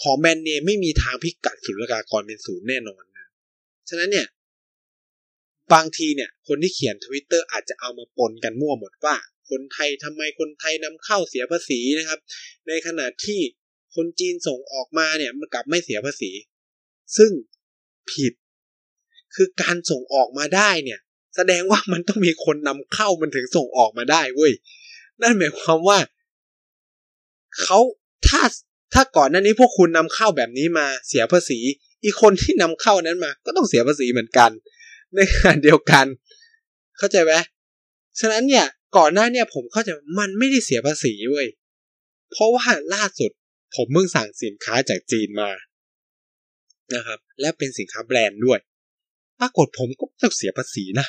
[0.00, 3.26] ของแบรนด์เนมไม่มีทางพิกัดศุลกากรเป็นศูนย์แน่นอนนะ
[3.88, 4.26] ฉะนั้นเนี่ย
[5.72, 9.16] บางทีเนี่ย คนที่เขียนทวิตเตอร์อาจจะเอามาปนกันมั่วหมดว่า
[9.50, 12.18] คนไทยทำไมคนไทยนำเข้าเสียภาษีนะครับ
[12.68, 13.40] ในขณะที่
[13.94, 16.30] คนจีนส่งออกมาเนี่ยมันกลับไม่เสียภาษี
[17.16, 17.32] ซึ่ง
[18.10, 18.32] ผิด
[19.34, 21.00] คือการส่งออกมาได้เนี่ย
[21.36, 24.52] แสดงว่ามันต้องมีคนนำเข้ามันถึงส่งออกมาได้เว้ย
[25.20, 25.98] นั่นหมายความว่า
[27.60, 27.78] เขา
[28.28, 28.42] ถ้า
[28.94, 31.58] ถ้าก่อนหน้านี้พวกคุณนำเข้าแบบนี้มาเสียภาษี
[32.04, 34.50] อีกคนที่นำเข้านั้นมา ก็ต้องเสียภาษีเหมือนกัน
[35.14, 36.06] ในขณะเดียวกัน
[36.98, 37.32] เข้าใจไหม
[38.20, 38.66] ฉะนั้นเนี่ย
[38.96, 41.46] ก่อนหน้าเนี่ยผมเข้าใจมันไม่ได้เสียภาษีเว้ย
[42.30, 43.30] เพราะว่าล่าสุด
[43.76, 45.50] ผมเพิ่งสั่งสินค้าจากจีนมา
[46.94, 48.58] นะครับ และเป็นสินค้าแบรนด์ด้วย
[49.40, 51.06] ปรากฏผมก็ต้องเสียภาษีนะ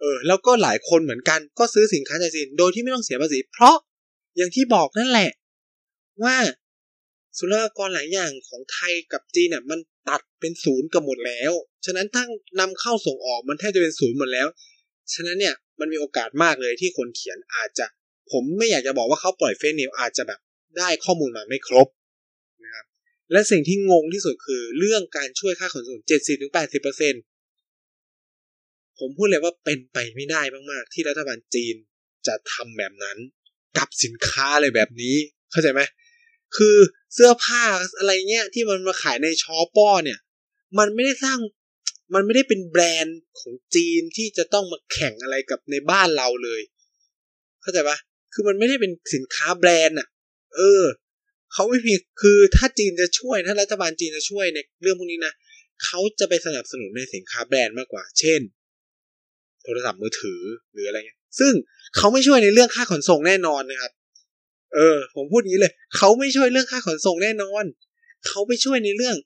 [0.00, 3.76] เออแล้วก็หลายคนเหมือนกันก็ซื้อสินค้าจากจีนโดยที่ไม่ต้องเสียภาษี เพราะ
[4.36, 5.30] อย่างที่บอกนั่นแหละ
[6.24, 6.36] ว่า
[7.38, 9.78] ศุลกากรหลายอย่างของไทยกับจีนเนี่ยมัน
[10.08, 11.52] ตัดเป็นศูนย์กันหมดแล้ว
[11.84, 12.24] ฉะนั้นถ้า
[12.60, 14.46] นำเข้าส่งออกมันแทบจะเป็นศูนย์หมดแล้ว
[15.14, 17.86] ฉะนั้นเนี่ยมันมีโอกาสมากเลยที่คนเขียนอาจจะ
[18.32, 20.40] ผมไม่อยากจะบอกว่าเขาปล่อยเฟซนิวอาจจะแบบ
[20.78, 21.88] ได้ข้อมูลมาไม่ครบ
[22.64, 22.86] นะครับ
[23.32, 26.00] และสิ่งที่งงที่สุดคือเรื่องการช่วยค่าขนส่ง
[26.50, 27.35] 70-80%
[28.98, 31.74] ผมพูดเลยว่าเป็นไปไม่ได้มาก ๆ ที่รัฐบาลจีน
[32.26, 33.18] จะทำแบบนั้น
[33.78, 35.16] กับสินค้าอะไรแบบนี้
[35.50, 35.80] เข้าใจไหม
[36.56, 36.76] คือ
[37.14, 37.62] เสื้อผ้า
[37.98, 40.18] อะไรเงี้ยที่มันมาขายในชอป้อเนี่ย
[40.78, 41.38] มันไม่ได้สร้าง
[42.14, 46.62] มันไม่ได้เป็นแบรนด์ของจีนที่จะต้องมาแข่งอะไรกับในบ้านเราเลย
[47.62, 47.98] เข้าใจปะ
[48.32, 50.08] คือมันไม่ได้เป็นสินค้าแบรนด์อะ
[50.56, 50.84] เออ
[51.52, 55.32] เขาไม่มีคือถ้าจีนจะช่วยถ้ารัฐบาลจีนจะช่วยในเรื่องพวกนี้นะ
[55.84, 58.40] เขาจะไปสนับสนุนในสินค้าแบรนด์มากกว่า เช่น
[59.66, 60.40] โทรศัพท์มือถือ
[60.72, 61.52] หรืออะไรเงี้ย ซึ่ง
[61.96, 63.92] เขาไม่ช่วยในเรื่องค่าขนส่งแน่นอนนะครับ
[64.74, 67.64] เออ ผมพูดงี้เลย เขาไม่ช่วยเรื่องค่าขนส่งแน่นอน
[68.26, 69.16] เขาไปช่วยในเรื่อง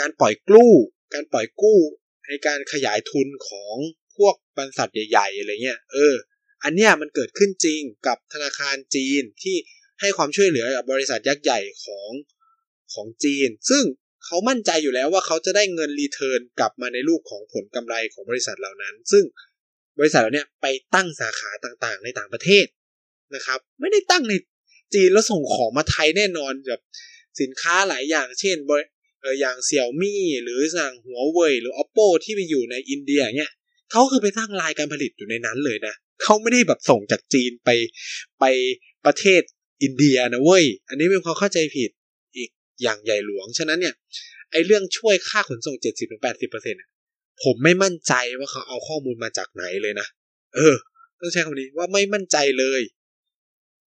[0.00, 0.72] การปล่อยกู้
[1.14, 1.78] การปล่อยกู้
[2.28, 3.76] ในการขยายทุนของ
[4.16, 6.14] พวกบริษัทใหญ่ๆอะไรเงี้ย เออ
[6.64, 9.56] อันเนี้ยมันเกิดขึ้นจริงกับธนาคารจีนที่
[10.00, 12.10] ให้ความช่วยเหลือกับบริษัทยักษ์ใหญ่ของ
[12.92, 13.84] ของจีน ซึ่ง
[14.26, 19.24] เขามั่นใจอยู่แล้วว่าเขาจะได้เงินรีเทิร์นกลับมาในรูปของผลกำไรของบริษัทเหล่านั้น ซึ่ง
[19.98, 22.66] บริษัทเหล่านี้ไปตั้งสาขาต่างๆ ในต่างประเทศ
[23.34, 24.34] นะครับ ไม่ได้ตั้งใน
[24.94, 26.82] จีนแล้วส่งของมาไทยแน่นอนแบบ
[27.40, 28.56] สินค้าหลายอย่าง เช่น
[29.20, 33.52] เอออย่างเสี่ยวมี่หรือสั่งหัวเว่ยหรือ oppo ที่ไปอยู่ในอินเดียเนี่ย
[33.90, 37.70] เขาคือไปสร้งลายการผลิตอยู่ในนั้นเลยนะเขาไม่ได้แบบส่งจากจีนไป
[38.40, 38.44] ไป
[39.06, 39.42] ประเทศ
[39.82, 41.90] อินเดียนะเว้ย อันนี้เป็นความเข้าใจผิด
[42.82, 43.94] อย่างใหญ่หลวง ฉะนั้นเนี่ย
[44.50, 45.76] ไอเรื่องช่วยค่าขนส่ง
[46.38, 50.06] 70-80%ผมไม่มั่นใจว่าเขาเอาข้อมูลมาจากไหนเลยนะ
[50.56, 50.74] เออ
[51.20, 52.80] ต้องใช้คำนี้ว่าไม่มั่นใจเลย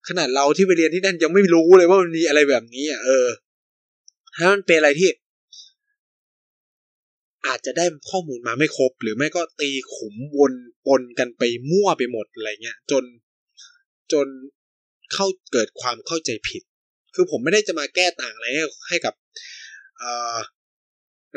[0.07, 3.27] ขนาดเราที่ไปเรียนที่นั่นยังไม่รู้เลยว่ามันมีอะไรแบบนี้อะเออ
[4.35, 5.09] ถ้ามันเป็นอะไรที่
[7.47, 10.53] อาจจะได้ข้อมูลมาไม่ครบ หรือไม่ก็ตีขุมวน
[10.87, 13.03] ปนกันไปมั่วไปหมดอะไรเงี้ยจน
[14.13, 14.27] จน
[15.13, 16.63] เข้าเกิดความเข้าใจผิด
[17.15, 18.47] คือผมไม่ได้จะมาแก้ต่างอะไร
[18.89, 19.13] ให้กับ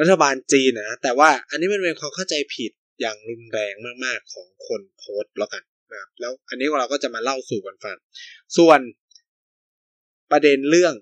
[0.01, 7.97] รัฐบาลจีนนะแต่ว่าอันนี้มันเป็นความเข้าใจผิดอย่างรุนแรงมากๆของคนโพสต์แล้วกันนะครับแล้วอันนี้เราก็จะมาเล่าสู่กันฟัง
[8.57, 8.81] ส่วน
[10.31, 10.95] ประเด็นเรื่อง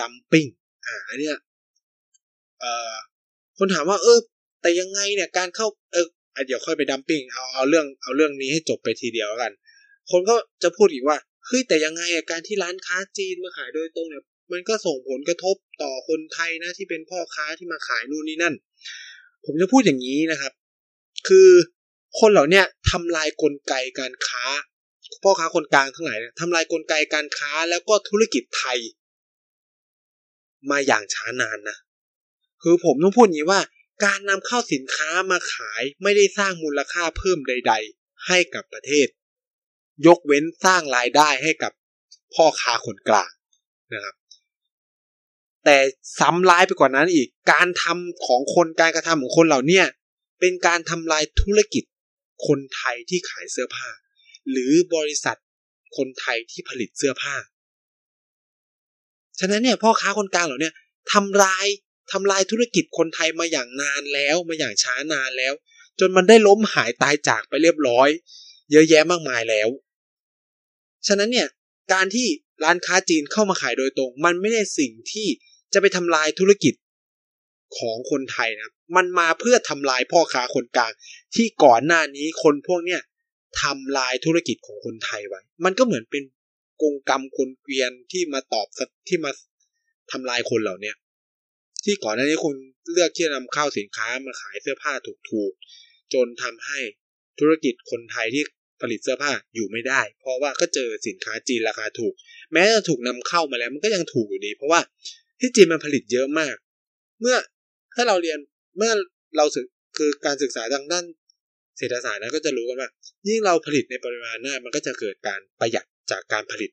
[0.00, 0.46] ดัมปิ้ง
[0.86, 1.38] อ่าอันเนี้ย
[2.60, 2.94] เอ่อ
[3.58, 4.18] คนถามว่า เออ
[4.62, 6.06] แต่ยังไงเนี่ยการเข้าเออ
[6.46, 9.52] เดี๋ยวค่อยไปดัมปิ้งเอาเอาเรื่องเอาเรื่องนี้ให้จบไปทีเดียวแล้วกัน
[10.10, 18.54] คนก็จะพูดอีกว่า เฮ้ยแต่ยังไงอะการที่ร้านค้าจีนมาขายโดยตรงเนี่ย มันก็ส่งผลกระทบต่อคนไทยนะที่เป็นพ่อค้าที่มาขายนู่นนี่นั่น
[19.44, 20.52] ผมจะพูดอย่างนี้นะครับ
[21.28, 21.48] คือ
[22.20, 24.44] คนเหล่านี้ทำลายกลไกการค้า
[25.22, 28.78] พ่อค้าคนกลางทั้งหลายทำลายกลไกการค้าแล้วก็ธุรกิจไทย
[30.70, 31.76] มาอย่างช้านานนะ
[32.62, 33.60] คือผมต้องพูดอย่างนี้ว่า
[34.04, 39.08] การนำเข้าสินค้ามาขายไม่ได้สร้างมูลค่าเพิ่มใด ๆ ให้กับประเทศ
[40.06, 41.72] ยกเว้นสร้างรายได้ให้กับ
[42.34, 43.30] พ่อค้าคนกลาง
[43.94, 44.14] นะครับ
[45.64, 45.76] แต่
[46.18, 49.82] ซ้ำร้ายไปกว่านั้นอีกการทำของคนการกระทำของคนเหล่านี้
[50.40, 51.84] เป็นการทำลายธุรกิจ
[52.46, 53.88] คนไทยที่ขายเสื้อผ้า
[54.50, 55.38] หรือบริษัท
[55.96, 57.34] คนไทยที่ผลิตเสื้อผ้า
[59.40, 60.70] ฉะนั้นเนี่ยพ่อค้าคนกลางเหล่านี้
[61.12, 61.66] ทำลาย
[62.12, 65.52] ทำลายธุรกิจคนไทยมาอย่างนานแล้วมาอย่างช้านานแล้ว
[66.00, 68.08] จนมันได้ล้มหายตายจากไปเรียบร้อย
[68.70, 69.68] เยอะแยะมากมายแล้ว
[71.06, 71.48] ฉะนั้นเนี่ย
[71.92, 72.26] การที่
[72.64, 75.28] ร้านค้าจีนเข้ามาขายโดยตรง มันไม่ได้สิ่งที่
[75.72, 76.74] จะไปทำลายธุรกิจ
[77.78, 80.92] ของคนไทยนะ มันมาเพื่อทำลายพ่อค้าคนกลาง
[81.34, 83.00] ที่ก่อนหน้านี้คนพวกเนี้ย
[83.62, 86.22] ทำลายธุรกิจของคนไทยไว้ มันก็เหมือนเป็น
[86.82, 88.66] กงกรรมคนเกวียนที่มาตอบ
[89.08, 89.30] ที่มา
[90.12, 90.96] ทำลายคนเหล่าเนี้ย
[91.84, 92.56] ที่ก่อนหน้านี้คุณ
[92.92, 94.92] เลือกที่จะนำเข้าสินค้ามาขายเสื้อผ้า
[95.30, 96.78] ถูกๆ จนทำให้
[97.40, 98.42] ธุรกิจคนไทยที่
[98.82, 102.14] ผลิตเสื้อผ้าอยู่ไม่ได้ เพราะว่าก็เจอสินค้าจีนราคาถูก
[102.52, 104.80] แม้จะถูกนำเข้ามาแล้วมันก็ยังถูกอยู่ดี เพราะว่า
[105.40, 106.56] ที่จีนมันผลิตเยอะมาก
[107.20, 107.36] เมื่อ
[107.94, 108.38] ถ้าเราเรียน
[108.76, 108.92] เมื่อ
[109.36, 109.66] เราศึก
[109.98, 111.04] คือการศึกษาทางด้าน
[111.78, 112.90] เศรษฐศาสตร์นะก็จะรู้กันว่า
[113.28, 116.70] ยิ่งเราผลิตในปริมาณมากมันก็จะเกิดการประหยัดจากการผลิต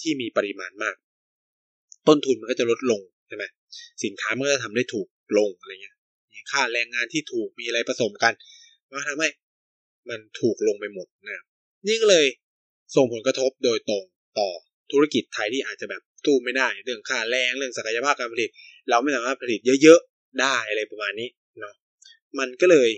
[0.00, 0.96] ที่มีปริมาณมาก
[2.08, 3.44] ต้นทุนมันก็จะลดลงใช่ไหม
[4.04, 5.06] สินค้ามันก็จะทำได้ถูก
[5.38, 5.96] ลงอะไรเงี้ย
[6.32, 8.32] มีค่าแรงงานที่ถูกมีอะไรผสมกัน
[8.88, 9.28] มันทำให้
[10.08, 11.44] มันถูกลงไปหมดนะ
[11.86, 12.26] นี่ก็เลย
[12.96, 14.04] ส่งผลกระทบโดยตรง
[14.38, 14.50] ต่อ
[14.92, 18.50] ธุรกิจไทยที่อาจจะแบบตู้ไม่ได้ เรื่องค่าแรงเรื่องศักยภาพการผลิต
[18.90, 21.28] เราไม่สามารถผลิตเยอะๆได้อะไรประมาณนี้
[21.60, 21.74] เนาะ
[22.38, 22.90] มันก็เลย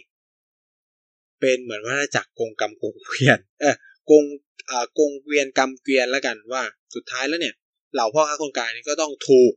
[1.41, 3.75] เป็นเหมือนว่าจากกงกรรมกงเกวียนเออ
[4.11, 4.25] กง
[4.71, 6.63] อ่ากงเกวียนกรรมเกวียนแล้วกันว่า
[6.95, 7.55] สุดท้ายแล้วเนี่ย
[7.95, 9.53] เหล่าพ่อค้าคนกลางนี่ก็ต้องถูก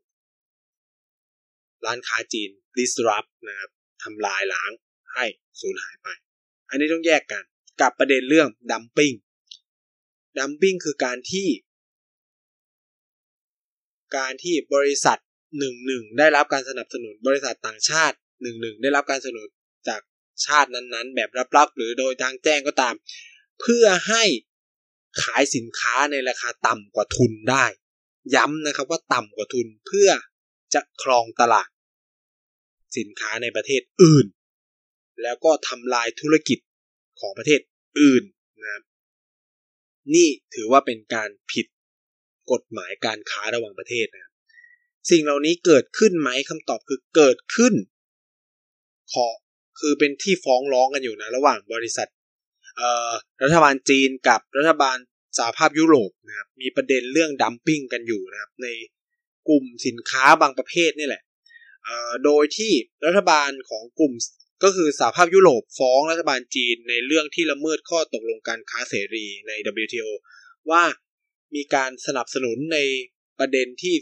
[1.85, 3.69] ร้านค้าจีน disrupt นะครับ
[4.03, 4.71] ทำลายล้าง
[5.13, 5.25] ให้
[5.61, 6.07] สูญหายไป
[6.75, 7.43] นนี้ต้องแยกกัน
[7.81, 9.13] กับประเด็นเรื่องดัมปิ้ง
[10.37, 11.47] ดัมปิ้งคือการที่
[14.17, 15.19] การที่บริษัท
[15.57, 19.49] หนึ่งหนึ่งได้รับการสนับสนุนบริษัทต่างชาติหนึ่งหนึ่งได้รับการสนับสนุน
[19.87, 20.01] จาก
[20.45, 22.95] ชาตินั้นๆ แบบลับๆหรือโดยทางแจ้งก็ตาม
[23.61, 24.23] เพื่อให้
[25.23, 27.65] ขายสินค้าในราคาต่ำกว่าทุนได้
[28.35, 30.09] ย้ำนะครับว่าต่ำกว่าทุนเพื่อ
[30.73, 31.69] จะครองตลาด
[32.97, 34.25] สินค้าในประเทศอื่น
[35.23, 36.59] แล้วก็ทำลายธุรกิจ
[37.19, 37.59] ของประเทศ
[38.01, 38.23] อื่น
[38.63, 38.71] นะ
[40.15, 41.65] นี่ถือว่าเป็นการผิด
[42.51, 44.33] กฎหมายการค้าระหว่างประเทศนะครับ
[45.09, 47.73] สิ่งเหล่านี้เกิดขึ้นไหมคำตอบคือเกิดขึ้น
[49.13, 49.27] ขอ
[49.79, 52.07] คือเป็นที่ฟ้องร้องกันอยู่นะระหว่างบริษัท
[53.43, 54.97] รัฐบาลจีนกับรัฐบาล
[55.37, 58.67] สหภาพยุโรปนะครับมีประเด็นเรื่องดัมปิ้งกันอยู่นะครับใน
[59.49, 61.23] กลุ่มสินค้าบางประเภทนี่แหละ
[62.25, 62.71] โดยที่
[63.05, 64.13] รัฐบาลของกลุ่ม
[64.63, 69.51] ก็คือสหภาพยุโรปฟ้องรัฐบาลจีนในเรื่องที่ละเมิดข้อตกลงการค้าเสรีใน
[69.83, 70.09] WTO
[70.71, 70.83] ว่า
[71.55, 72.79] มีการสนับสนุนใน
[73.39, 73.95] ประเด็นที่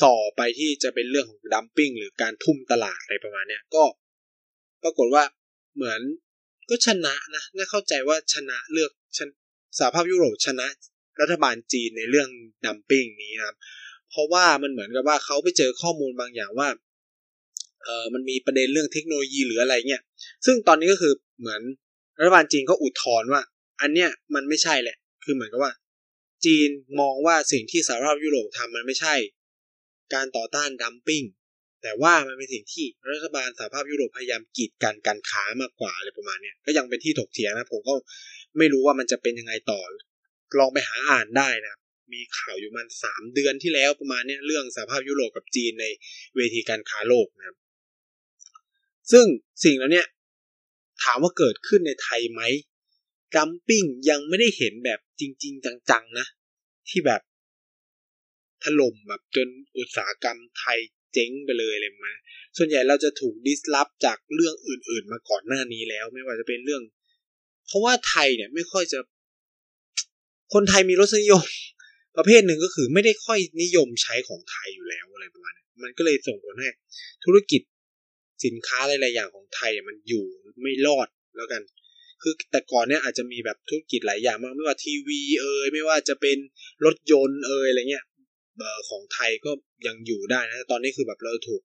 [0.00, 3.84] ส่อไปที่จะเป็นเรื่องของดัมปิ้งหรือการทุ่มตลาดอะไรประมาณเนี้ยก็
[4.82, 5.24] ปรากฏว่า
[5.76, 6.00] เหมือน
[6.70, 8.90] ก็ชนะนะน่าเข้าใจว่าชนะเลือก
[9.78, 10.66] สหภาพยุโรปชนะ
[11.20, 12.28] รัฐบาลจีนในเรื่อง
[12.64, 13.56] ดัมปิ้งนี้นะครับ
[14.10, 16.68] เพราะว่ามันเหมือนกับว่าเขาไปเจอข้อมูลบางอย่างว่า
[17.84, 20.02] เออมันมีประเด็นเรื่องเทคโนโลยีหรืออะไรเงี้ย
[20.46, 21.60] ซึ่งตอนนี้ก็คือเหมือน
[22.18, 23.42] รัฐบาลจีนก็อุทธรณ์ว่า
[23.80, 25.72] อันเนี้ยมันไม่ใช่แหละ คือเหมือนกับว่า
[26.44, 26.68] จีน
[27.00, 29.14] มองว่าสิ่งที่สหภาพยุโรปทำมันไม่ใช่
[30.14, 31.24] การต่อต้านดัมปิ้ง
[31.82, 37.94] แต่ว่ามันเป็นสิ่งที่รัฐบาลสหภาพยุโรปพยายามกีดกันการค้ามากกว่าอะไรประมาณเนี้ยก็ยังเป็นที่ถกเถียงนะผมก็
[38.58, 39.80] ไม่รู้ว่ามันจะเป็นยังไงต่อ
[40.58, 41.74] ลองไปหาอ่านได้นะ
[42.12, 45.86] มีข่าวอยู่มันสามเดือนที่แล้วประมาณเนี้ยเรื่องสหภาพยุโรปกับจีนใน
[46.36, 47.56] เวทีการค้าโลกนะครับ
[49.12, 49.26] ซึ่ง
[49.64, 50.06] สิ่งแล้วเนี่ย
[51.02, 52.42] ถามว่าเกิดขึ้นในไทยไหม
[53.34, 56.26] ดัมปิ้งยังไม่ได้เห็นแบบจริง ๆ จัง ๆ นะ
[56.88, 57.22] ที่แบบ
[58.64, 60.78] ถล่มแบบจนอุตสาหกรรมไทย
[61.12, 62.12] เจ๊งไปเลยเลยมา
[62.56, 66.82] ส่วนใหญ่เราจะถูกดิสลอฟจากเรื่องอื่น ๆ มาก่อนหน้านี้แล้ว ไม่ว่าจะเป็นเรื่อง
[67.66, 68.98] เพราะว่าไทยเนี่ยไม่ค่อยจะ
[70.54, 71.44] คนไทยมีรสนิยม
[72.16, 76.68] ประเภทหนึ่งก็คือไม่ได้ค่อยนิยมใช้ของไทยอยู่แล้วอะไรประมาณนี้มันก็เลยส่งผลให้
[77.24, 77.62] ธุรกิจ
[78.44, 80.24] สินค้าหลายๆอย่างของไทยมันอยู่
[80.62, 81.62] ไม่รอดแล้วกัน
[82.22, 86.38] คือแต่ก่อนเนี่ยอาจจะมีแบบธุรกิจหลายอย่างมากไม่ว่าทีวีเอ่ยไม่ว่าจะเป็น
[86.84, 88.04] รถยนต์เอ่ยอะไรเงี้ย
[88.88, 89.50] ของไทยก็
[89.86, 91.62] ยังอยู่ได้นะตอนนี้คือแบบเราถูก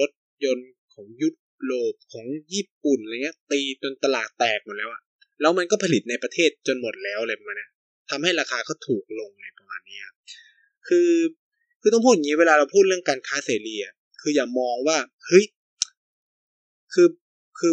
[0.00, 0.10] รถ
[0.44, 1.28] ยนต์ของยุ
[1.64, 5.02] โรปของญี่ปุ่นอะไรเงี้ย ตีจนตลาดแตกหมดแล้วอะ
[5.40, 7.68] แล้วมันก็ผลิตในประเทศจนหมดแล้วอะไรประมาณนี้
[8.10, 10.00] ทำให้ราคาก็ถูกลงในประมาณนี้
[10.88, 11.10] คือ
[11.80, 15.44] คือต้องพูดอย่างนี้เวลาเราพูดเรื่องการค้าเสรีอะคืออย่ามองว่าเฮ้ย
[16.96, 17.08] คือ
[17.58, 17.72] คือ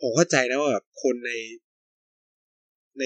[0.00, 1.32] ผมเข้าใจนะว่าแบบคนใน
[2.98, 3.04] ใน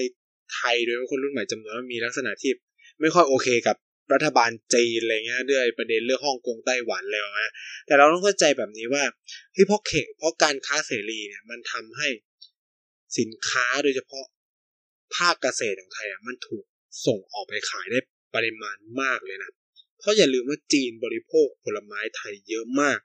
[0.53, 2.51] ไทยโดยเฉาคนรุ่นใหม่จำนวนมีลักษณะที่
[2.99, 3.77] ไม่ค่อยโอเคกับ
[4.13, 7.51] รัฐบาลจีนอะไรเงี้ยด้วยประเด็นเรื่องฮ่องกงไต้หวันแล้วนะ
[7.85, 9.03] แต่เราต้องเข้าใจแบบนี้ว่า
[9.55, 12.09] ที่เพราะเขเพราะการค้าเสรีเนี่ย มันทำให้
[13.19, 14.25] สินค้าโดยเฉพาะ
[15.15, 16.65] ภาคเกษตรของไทยอะมันถูก
[17.05, 17.99] ส่งออกไปขายได้
[18.35, 19.51] ปริมาณมากเลยนะ
[19.99, 22.99] เพราะอย่าลืมว่าจีนบริโภคผลไม้ไทยเยอะมาก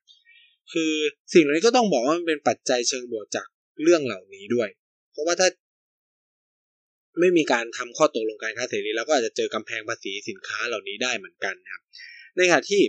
[0.73, 0.93] คือ
[1.35, 3.47] สิ่งเหล่านี้ก็ต้องบอกว่ามันเป็นปัจจัยเชิงบวกจาก
[3.83, 4.69] เรื่องเหล่านี้ด้วย
[5.13, 5.49] เพราะว่าถ้า
[7.21, 11.83] ไม่มีการทำข้อตกลงการค้าเสรีแล้วก็อาจจะเจอกำแพงภาษีสินค้าเหล่านี้ได้เหมือนกันนะครับ
[12.37, 12.83] ในขณะที่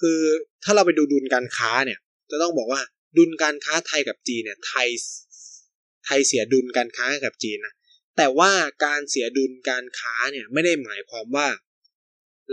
[0.00, 0.20] คือ
[0.64, 1.98] ถ้าเราไปดูดุลการค้าเนี่ย
[2.30, 2.80] จะต้องบอกว่า
[3.16, 4.88] ดุลการค้าไทยกับจีนเนี่ยไทย
[6.04, 7.74] ไทยเสียดุลการค้ากับจีนนะ
[8.16, 8.50] แต่ว่า
[8.84, 11.48] การเสียดุลการค้าเนี่ยไม่ได้หมายความว่า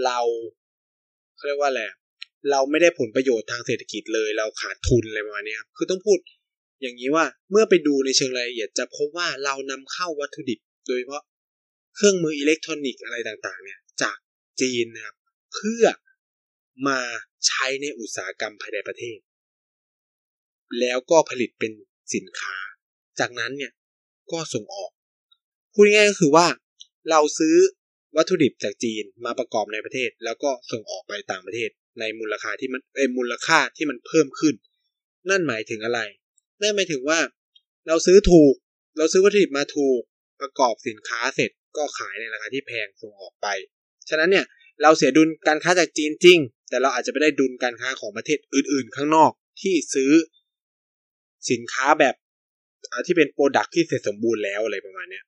[0.05, 0.19] เรา
[1.35, 1.81] เขาเรียกว่าอะไร
[2.49, 6.17] เราไม่ได้ผลประโยชน์ทางเศรษฐกิจเลย เราขาดทุนอะไรประมาณนี้ครับคือต้องพูด
[6.81, 11.23] อย่างนี้ว่าเมื่อไปดูในเชิงรายละเอียดจะพบว่าเรานำเข้าวัตถุดิบ โดยเฉพาะ
[11.95, 14.17] เครื่องมืออิเล็กทรอนิกส์อะไรต่างๆ เนี่ย จาก
[14.61, 15.15] จีนนะครับ
[15.53, 15.83] เพื่อ
[16.87, 16.99] มา
[17.47, 19.17] ใช้ในอุตสาหกรรมภายในประเทศ
[20.79, 21.71] แล้วก็ผลิตเป็น
[22.15, 22.55] สินค้า
[23.19, 23.71] จากนั้นเนี่ย
[24.31, 24.91] ก็ส่งออก
[25.73, 26.47] พูดง่ายก็คือว่า
[27.09, 27.55] เราซื้อ
[28.17, 34.55] วัตถุดิบจากจีนมาประกอบในประเทศ แล้วก็ส่งออกไปต่างประเทศ ในมูลค่าที่มันเอมูลค่าที่มันเพิ่มขึ้น
[35.29, 35.99] นั่นหมายถึงอะไร
[36.61, 37.19] นั่นหมายถึงว่า
[37.87, 38.53] เราซื้อถูก
[38.97, 39.99] เราซื้อวัตถุดิบมาถูก
[40.41, 43.47] ประกอบสินค้าเสร็จก็ขายในราคาที่แพงส่งออกไป
[44.09, 44.45] ฉะนั้นเนี่ย
[44.81, 50.11] เราเสียดุลการค้าจากจีนจริง แต่เราอาจจะไม่ได้ดุลการค้าของประเทศอื่น ๆ ข้างนอกที่ซื้อ
[51.51, 52.15] สินค้าแบบ
[53.05, 55.23] ที่เป็น product ที่เสร็จสมบูรณ์แล้วอะไรประมาณเนี้ย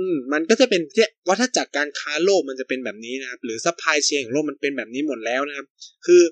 [0.00, 5.66] อืมมันก็จะเป็นเนี่ยวัฏจักรการค้าโลกมันจะเป็นแบบนี้นะครับหรือ supply chain ของโลกมันเป็นแบบนี้หมดแล้วนะครับ
[6.06, 6.22] คือ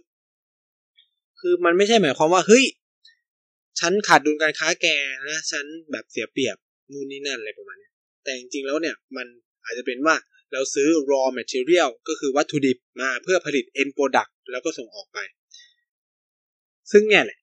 [1.40, 2.64] คือมันไม่ใช่หมายความว่าเฮ้ย
[3.80, 4.86] ฉันขาดดุลการค้าแก
[5.28, 6.56] นะฉันแบบเสียเปรียบ
[6.92, 7.90] นู่นนี่นั่นอะไรประมาณนี้
[8.24, 9.26] แต่จริงๆแล้วเนี่ยมัน
[9.64, 10.16] อาจจะเป็นว่า
[10.52, 15.18] เราซื้อ raw material ก็คือวัตถุดิบมาเพื่อผลิต end product แล้วก็ส่งออกไป
[16.92, 17.38] ซึ่งเนี่ยแหละ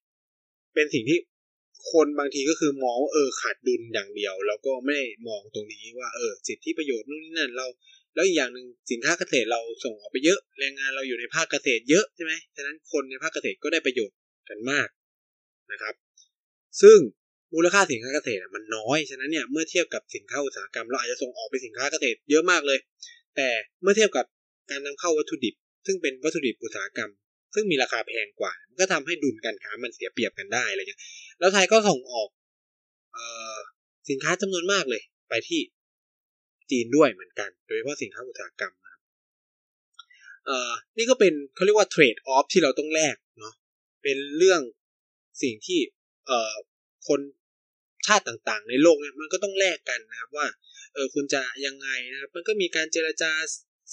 [0.73, 1.19] เป็นสิ่งที่
[1.91, 7.67] คนบางทีก็คือมองว่าเออขาดดุลอย่างเดียว แล้วก็ไม่ได้มองตรงนี้ว่าเออสิทธิประโยชน์นู่นนี่นั่นเรา
[8.15, 14.17] แล้วอีกอย่างหนึ่งสินค้าเกษตรเราส่งออกไปเยอะ แรงงานเราอยู่ในภาคเกษตรเยอะใช่ไหมฉะนั้นคนในภาคเกษตรก็ได้ประโยชน์
[14.49, 14.87] กันมาก
[15.71, 15.95] นะครับ
[16.81, 16.97] ซึ่ง
[17.53, 22.79] มูลค่าสินค้าเกษตรมันน้อยฉะนั้นเนี่ยเมื่อเทียบกับสินค้าอุตสาหกรรมเราอาจจะส่งออกไปสินค้าเกษตรเยอะมากเลย
[23.35, 23.49] แต่
[23.81, 24.25] เมื่อเทียบกับ
[24.71, 27.11] การนำเข้าวัตถุดิบ ซึ่งเป็นวัตถุดิบอุตสาหกรรม
[27.55, 31.01] ซึ่งมีราคาแพงกว่ามันก็ทำให้ดุลการค้ามันเสียเปรียบกันได้อะไรเงี้ย
[31.39, 32.29] แล้วไทยก็ส่งออก
[34.09, 35.61] สินค้าจำนวนมากเลย ไปที่
[36.71, 39.01] จีนด้วยเหมือนกัน โดยเฉพาะสินค้าอุตสาหกรรมนะครับ
[40.45, 43.53] เอ่อนี่ก็เป็นเขาเรียกว่าเทรดออฟที่เราต้องแลกเนาะ
[44.03, 44.61] เป็นเรื่อง
[45.41, 45.79] สิ่งที่
[46.27, 46.53] เอ่อ
[47.07, 47.19] คน
[48.07, 50.47] ชาติต่างๆ ในโลกเนี่ยมันก็ต้องแลกกันนะครับว่า
[50.93, 53.31] เออคุณจะยังไงนะครับ มันก็มีการเจรจา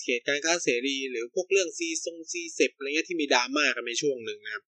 [0.00, 4.64] เขตการค้าเสรีหรือพวกเรื่องซีซงซีเซปอะไรเงี้ยที่มีดราม่ากันในช่วงหนึ่งนะครับ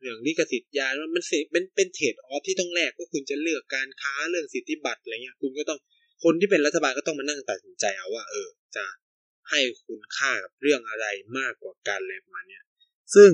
[0.00, 5.78] เรื่องลิขสิทธิ์ยามันเป็นเป็นเทรดออฟที่ต้องแลกก็คุณจะเลือกการค้าเรื่องสิทธิบัตรอะไรเงี้ยคุณก็ต้อง
[6.24, 8.84] คนที่เป็นรัฐบาลก็ต้องมานั่งตัดสินใจเอาว่า เออ จะ
[9.50, 11.06] ให้คุณค่ากับเรื่องอะไร
[11.38, 12.60] มากกว่ากันอะไรประมาณนี้
[13.14, 13.30] ซึ่ง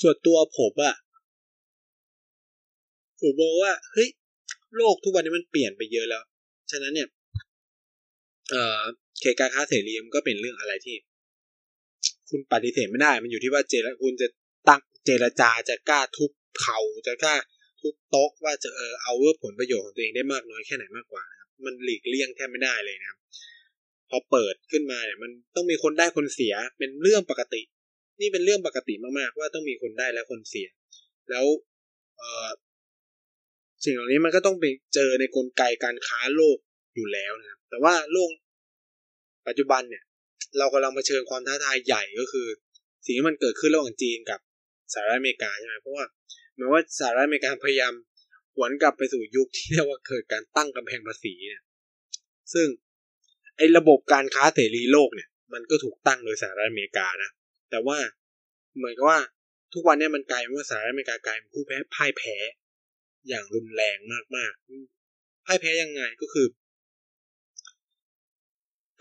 [0.00, 0.96] ส่วนตัวผมอะ
[3.20, 4.08] ผมบอกว่าเฮ้ย
[4.76, 6.22] โลกทุกวันนี้มันเปลี่ยนไปเยอะแล้ว
[6.70, 7.08] ฉะนั้นเนี่ย
[8.50, 8.82] เอ่อ
[9.20, 10.96] เขตการค้าเสรีมันก็เป็นเรื่องอะไรที่
[12.30, 14.28] คุณปฏิเสธไม่ได้ มันอยู่ที่ว่าเจรคุณจะ
[14.68, 17.36] ตั้งเจรจาจะกล้าทุบเขาจะกล้า
[17.80, 23.18] ทุบโต๊ะว่าจะเออเอาเพื่อผลประโยชน์ของตัวเองได้มากน้อยแค่ไหนมากกว่านะครับมันหลีกเลี่ยงแทบไม่ได้เลยนะครับ
[24.10, 27.62] พอเปิดขึ้นมาเนี่ย มันต้องมีคนได้คนเสียเป็นเรื่องปกติ
[28.20, 30.68] นี่เป็นเรื่องปกติมากๆ ว่าต้องมีคนได้และคนเสีย
[31.30, 31.44] แล้ว
[32.18, 32.50] เออ
[33.84, 36.58] สิ่งเหล่านี้มันก็ต้องไปเจอในกลไกการค้าโลก
[36.94, 38.30] อยู่แล้วนะครับแต่ว่าโลก
[39.46, 40.02] ปัจจุบันเนี่ย
[40.58, 42.46] เรากำลังเผชิญความท้าทายใหญ่ก็คือ
[43.04, 44.40] สิ่งที่มันเกิดขึ้นระหว่างจีนกับ
[44.92, 46.06] สหรัฐอเมริกาใช่ไหมเพราะว่า
[46.56, 47.92] แม้ว่าสหรัฐอเมริกาพยายาม
[48.54, 51.62] หวนกลับไปสู่ยุคที่เรียกว่าเกิดการตั้งกำแพงภาษีเนี่ย
[52.54, 52.66] ซึ่ง
[53.56, 57.30] ไอ้ระบบการค้าเสรีโลกเนี่ย มันก็ถูกตั้งโดยสหรัฐอเมริกานะ
[57.70, 57.98] แต่ว่า
[58.76, 59.20] เหมือนกับว่า
[59.74, 62.36] ทุกวันนี้มันกลายเป็นว่าสหรัฐอเมริกากลายเป็นผู้แพ้พ่ายแพ้
[63.28, 63.98] อย่างรุนแรง
[64.36, 66.46] มากๆพ่ายแพ้ยังไงก็คือ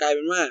[0.02, 0.42] กลายเป็นว่า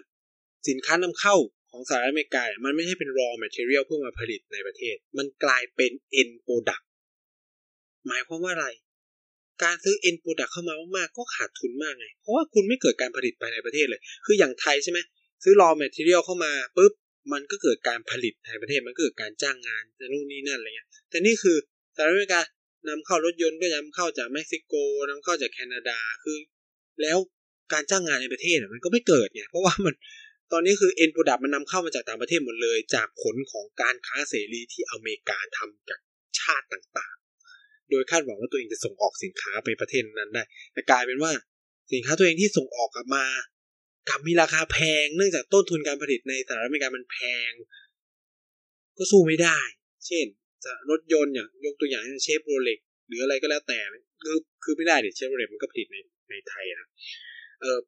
[0.68, 1.36] สินค้านำเข้า
[1.70, 6.84] ของสหรัฐอเมริกา มันไม่ใช่เป็น raw material เพื่อมาผลิตในประเทศ มันกลายเป็น end product
[8.06, 8.68] หมายความว่าอะไร
[9.62, 14.98] การซื้อ end product เข้ามามากๆ ก็ขาดทุนมากไง เพราะว่าคุณไม่เกิดการผลิตภายในประเทศเลย คืออย่างไทยใช่ไหม
[15.44, 16.92] ซื้อ raw material เข้ามาปุ๊บ
[17.32, 21.56] มันก็เกิดการผลิตในประเทศ มันเกิดการจ้างงานจะนู่นนี่นั่นอะไรเงี้ย แต่นี่คือ
[21.96, 22.40] สหรัฐอเมริกา
[22.88, 24.74] นำเข้ารถยนต์ก็นำเข้าจากเม็กซิโก
[25.10, 26.38] นำเข้าจากแคนาดา คือ
[27.02, 27.18] แล้ว
[27.72, 29.94] การจ้างงานในประเทศมันก็ไม่เกิดไงเพราะว่ามัน
[30.52, 36.00] ตอนนี้คือเอ็นโปรดักมันนำเข้ามาจากต่างประเทศหมดเลย จากผลของการค้าเสรีที่อเมริกาทำกับ
[36.40, 41.32] ชาติต่างๆ โดยคาดหวังว่าตัวเองจะส่งออกสินค้าไปประเทศนั้นได้ แต่กลายเป็นว่า
[41.92, 43.24] สินค้าตัวเองที่ส่งออกกลับมา
[44.08, 47.52] กลับมีราคาแพง เนื่องจากต้นทุนการผลิตในสหรัฐอเมริกามันแพง
[48.98, 49.58] ก็สู้ไม่ได้
[50.06, 50.26] เช่น
[50.64, 53.78] จะรถยนต์อย่างยกตัวอย่างเชฟโรเล็กหรืออะไรก็แล้วแต่
[54.22, 55.96] คือคือไม่ได้เดี๋ยวเชฟโรเล็กมันก็ผลิตใน
[56.30, 56.88] ในไทยนะ
[57.60, 57.78] เออ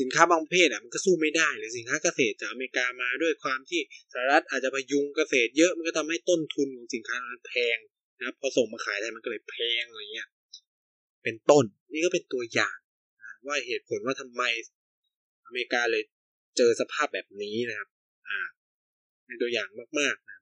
[0.00, 3.80] สินค้าบางประเภทอะมันก็สู้ไม่ได้หรือสินค้าเกษตรจากอเมริกามาด้วยความที่
[4.12, 7.78] สหรัฐอาจจะพยุงเกษตรเยอะมันก็ทำให้ต้นทุนของสินค้ามันแพง
[8.20, 10.28] นะพอส่งมาขายไทยมันก็เลยแพงอะไรเงี้ย
[11.24, 12.76] เป็นต้นนี่ก็เป็นตัวอย่าง
[13.46, 14.42] ว่าเหตุผลว่าทำไม
[15.46, 16.02] อเมริกาเลย
[16.56, 17.88] เจอสภาพแบบนี้นะครับ
[18.28, 18.40] อ่า
[19.26, 19.68] เป็นตัวอย่าง
[20.00, 20.38] มากๆนะ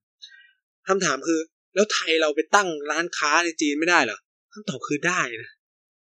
[0.89, 1.41] คำถามคือ
[1.75, 4.19] แล้วไทยเราไปตั้งร้านค้าในจีนไม่ได้เหรอ
[4.53, 5.51] คำตอบคือได้นะ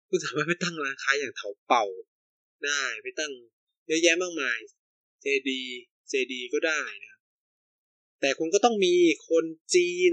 [0.08, 1.84] คุณสามารถไปตั้งร้านค้าอย่างเถาเป่า
[2.64, 3.32] ได้ไปตั้ง
[3.88, 4.58] เยอะแยะมากมาย
[5.22, 5.62] เจดี
[6.08, 7.14] เจดีก็ได้นะ
[8.20, 8.94] แต่คุณก็ต้องมี
[9.28, 10.12] คนจีน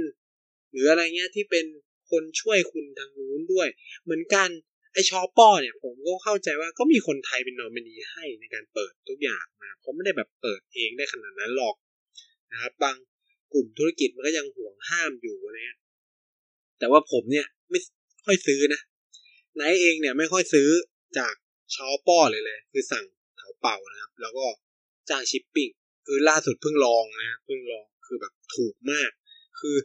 [0.72, 1.66] หรืออะไรเงี้ยที่เป็น
[2.12, 3.68] คนช่วยคุณทางนู้นด้วย
[4.04, 4.50] เหมือนกัน
[4.94, 11.76] ไอชอป้อเนี่ย ผมก็เข้าใจว่าก็มีคนไทยเป็นนอมินีให้ในการเปิดทุกอย่างนะเขาไม่ได้แบบเปิดเองได้ขนาดนั้นหรอก
[12.52, 12.96] นะครับบาง
[13.54, 15.80] กลุ่มธุรกิจมันก็ยังห่วงห้ามอยู่อะไรเงี้ย
[16.80, 17.80] แต่ว่าผมเนี่ยไม่
[18.26, 18.82] ค่อยซื้อนะ
[19.56, 20.70] ไนเองเนี่ยไม่ค่อยซื้อ
[21.18, 21.36] จาก
[21.76, 23.06] ชอป้อเลยเลย คือสั่ง
[23.38, 24.46] เถาเป่านะครับ แล้วก็
[25.10, 25.70] จ้างชิปปิ้ง
[26.08, 29.12] คือล่าสุดเพิ่งลองนะเพิ่งลองคือแบบถูกมาก
[29.60, 29.76] คือ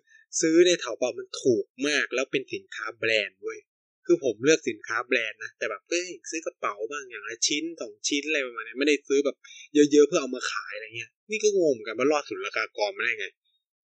[0.40, 3.58] ซื้อในเถาเป่ามันถูกมาก แล้วเป็นสินค้าแบรนด์เว้ย
[4.06, 9.36] คือผมเลือกสินค้าแบรนด์นะ แต่แบบเอ้ยซื้อกระเป๋าบ้างอย่างละชิ้นสองชิ้นอะไรประมาณนี้ไม่ได้ซื้อแบบ
[9.74, 13.26] เยอะๆเพื่อเอามาขายอะไรเงี้ยนี่ก็งงกันว่ารอดสุดราคากรไม่ได้ไง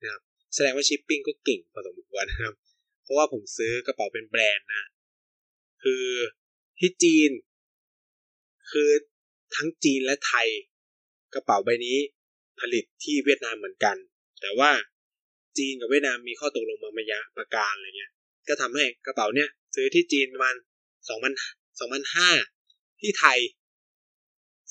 [0.03, 0.23] นะครับ
[0.55, 2.55] แสดงว่าชิปปิ้งก็เก่งพอสมควรนะครับ
[3.03, 4.83] เพราะว่าผมซื้อกระเป๋าเป็นแบรนด์นะ
[5.83, 6.05] คือ
[6.79, 7.31] ที่จีน
[8.71, 8.91] คือ
[9.57, 10.49] ทั้งจีนและไทย
[11.35, 11.97] กระเป๋าใบนี้
[12.61, 13.97] ผลิตที่เวียดนามเหมือนกัน
[14.41, 14.71] แต่ว่า
[15.59, 18.13] จีนกับเวียดนามมีข้อตกลงบางระประการอะไรเงี้ย
[18.49, 20.55] ก็ทำให้กระเป๋าเนี้ยซื้อที่จีนประมาณ
[21.09, 21.33] สองพัน
[21.81, 22.31] สองพันห้า
[23.01, 23.39] ที่ไทย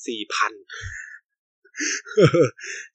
[0.06, 0.52] สี่พัน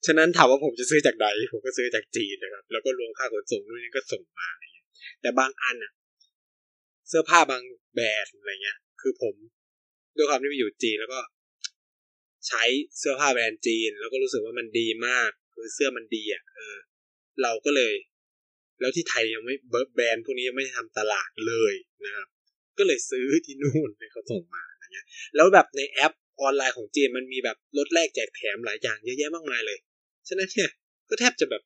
[0.06, 4.86] ฉะนั้นถามว่าผมจะซื้อจากใดผมก็ซื้อจากจีนนะครับ แล้วก็รวมค่าขนส่งนู่นนี่ก็ส่งมาอะไรเงี้ย
[5.20, 5.92] แต่บางอันอะ
[7.08, 7.62] เสื้อผ้าบาง
[7.94, 9.34] แบรนด์อะไรเงี้ย คือผม
[10.16, 11.20] ด้วยความที่ไปอยู่จีนแล้วก็
[12.48, 12.64] ใช้
[12.98, 16.76] เสื้อผ้าแบรนด์จีน แล้วก็รู้สึกว่ามันดีมาก คือเสื้อมันดีอะเออ
[17.42, 17.94] เราก็เลย
[18.80, 19.54] แล้วที่ไทยยังไม่
[19.94, 21.74] แบรนด์พวกนี้ยังไม่ได้ทำตลาดเลย
[22.06, 22.28] นะครับ
[22.78, 25.06] ก็เลยซื้อที่นู่นให้เขาส่งมาอะไรเงี้ย
[25.36, 29.78] แล้วแบบในแอปออนไลน์ของจีนมันมีแบบลดแลกแจกแถมหลายอย่างเยอะแยะมากมายเลย
[30.28, 30.70] ฉะนั้นเนี่ย
[31.10, 31.62] ก็แทบจะแบบ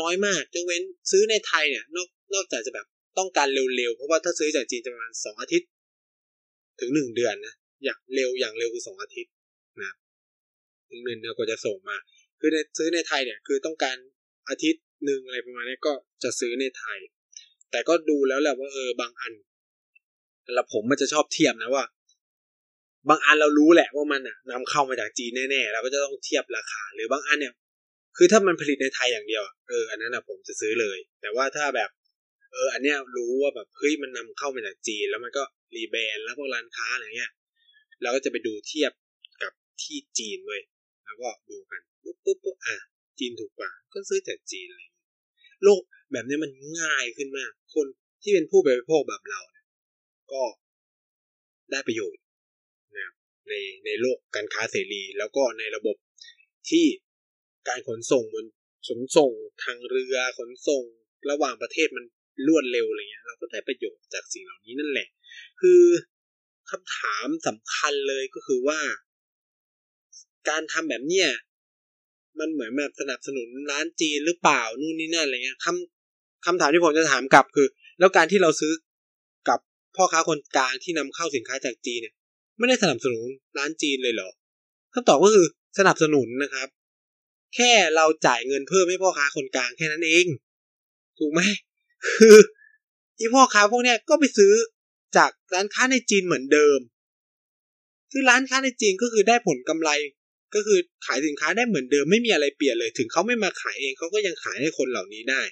[0.00, 2.86] น้อยมากยกเว้นซื้อในไทยเนี่ย นอกนอกจากจะแบบ
[3.18, 5.68] ต้องการเร็วๆ เพราะว่าถ้าซื้อจากจีนจะประมาณสองอาทิตย์
[6.80, 7.54] ถึงหนึ่งเดือนนะ
[7.84, 9.32] อย่างเร็วอย่างเร็วคือสองอาทิตย์
[9.82, 9.92] นะ
[10.88, 11.96] ถึงหนึ่งเดือนกว่าจะส่งมา
[12.40, 13.96] คือในซื้อในไทยเนี่ยคือต้องการ
[14.48, 15.92] อาทิตย์หนึ่งอะไรประมาณนี้ก็
[16.22, 16.98] จะซื้อในไทย
[17.70, 19.32] แต่ก็ดูแล้วแหละว่าเออบางอัน
[20.54, 21.84] แล้วผมมันจะชอบเทียบนะว่า
[23.08, 27.54] บางอันเรารู้แหละว่ามันอะนำเข้ามาจากจีนแน่ๆเราก็จะต้องเทียบราคา หรือบางอันเนี่ย
[28.16, 31.90] คือถ้ามันผลิตในไทยอย่างเดียวเอออันนั้นอะผมจะซื้อเลย แต่ว่าถ้าแบบ
[32.52, 35.42] เออ อันเนี้ยรู้ว่าแบบเฮ้ยมันนำเข้ามาจากจีน แล้วมันก็
[35.76, 37.32] รีแบรนด์แล้วพวกร้านค้าอะไรเงี้ย
[38.02, 38.92] เราก็จะไปดูเทียบ
[39.42, 40.62] กับที่จีนเว้ย
[41.04, 42.76] แล้วก็ดูกันปุ๊บปุ๊บปุ๊บอะ
[43.18, 44.88] จีนถูกกว่า ก็ซื้อจากจีนเลย
[45.64, 45.82] โลก
[46.12, 47.86] แบบนี้มันง่ายขึ้นมาก คน
[48.22, 49.66] ที่เป็นผู้บริโภคแบบเราเนี่ย
[50.32, 50.42] ก็
[51.70, 52.22] ได้ประโยชน์
[52.94, 53.14] นะครับ
[53.48, 53.54] ใน
[53.86, 55.96] ในโลกการค้าเสรี แล้วก็ในระบบ
[56.70, 56.86] ที่
[57.68, 58.46] การขนส่งมัน
[58.88, 59.32] ขนส่ง
[59.64, 60.84] ทางเรือขนส่ง
[61.30, 62.04] ระหว่างประเทศมัน
[62.46, 65.08] รวดเร็วอะไรเงี้ย เราก็ได้ประโยชน์จากสิ่งเหล่านี้นั่นแหละ
[65.60, 65.82] คือ
[66.70, 68.80] คำถามสำคัญเลยก็คือว่า
[70.48, 71.28] การทำแบบเนี้ย
[72.38, 77.66] มันเหมือนแบบสนับสนุนร้านจีนหรือเปล่านู่นนี่นั่นอะไรเงี้ยคำคำถามที่ผมจะถามกลับคือ
[77.98, 78.72] แล้วการที่เราซื้อ
[79.48, 79.58] กับ
[79.96, 82.14] พ่อค้าคนกลางที่นำเข้าสินค้าจากจีนเนี่ย
[82.58, 83.24] ไม่ได้สนับสนุน
[83.58, 84.30] ร้านจีนเลยเหรอ
[84.94, 85.46] คำตอบก็คือ
[85.78, 86.68] สนับสนุนนะครับ
[87.54, 90.26] แค่เราจ่ายเงินเพิ่มให้พ่อค้าคนกลางแค่นั้นเอง
[91.18, 91.40] ถูกไหม
[92.08, 92.36] คือ
[93.18, 94.52] ที่พ่อค้าพวกเนี้ยก็ไปซื้อ
[95.16, 96.78] จากร้านค้าในจีนเหมือนเดิม
[98.12, 99.90] คือร้านค้าในจีนก็คือได้ผลกำไร
[100.54, 105.42] ก็คือขายสินค้าได้เหมือนเดิมไม่มีอะไรเปลี่ยนเลย ถึงเขาไม่มาขายเองเขาก็ยังขายให้คนเหล่านี้ได้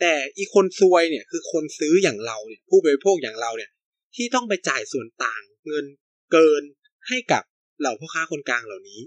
[0.00, 3.70] แต่อีคนซวยเนี่ยคือคนซื้ออย่างเราเนี่ยผู้บริโภคอย่างเราเนี่ย
[4.16, 5.86] ที่ต้องไปจ่ายส่วนต่างเงิน
[6.32, 6.62] เกิน
[7.08, 7.42] ให้กับ
[7.80, 9.00] เหล่าพ่อค้าคนกลางเหล่านี้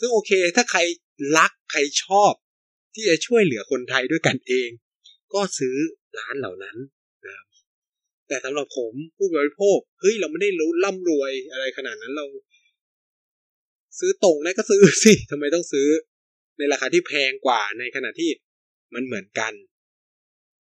[0.00, 0.80] ซึ่งโอเค ถ้าใคร
[1.38, 2.32] รักใครชอบ
[2.98, 4.68] ที่จะช่วยเหลือคนไทยด้วยกันเอง
[5.34, 5.76] ก็ซื้อ
[6.18, 6.76] ร้านเหล่านั้น
[7.26, 7.44] นะ
[8.28, 12.26] แต่สำหรับผมผู้บริโภคเฮ้ยเราไม่ได้รู้ร่ำรวยอะไรขนาดนั้นเรา
[13.98, 15.88] ซื้อตรงได้ก็ซื้อสิทำไมต้องซื้อ
[16.58, 18.30] ในราคาที่แพงกว่าในขณะที่
[18.94, 19.52] มันเหมือนกัน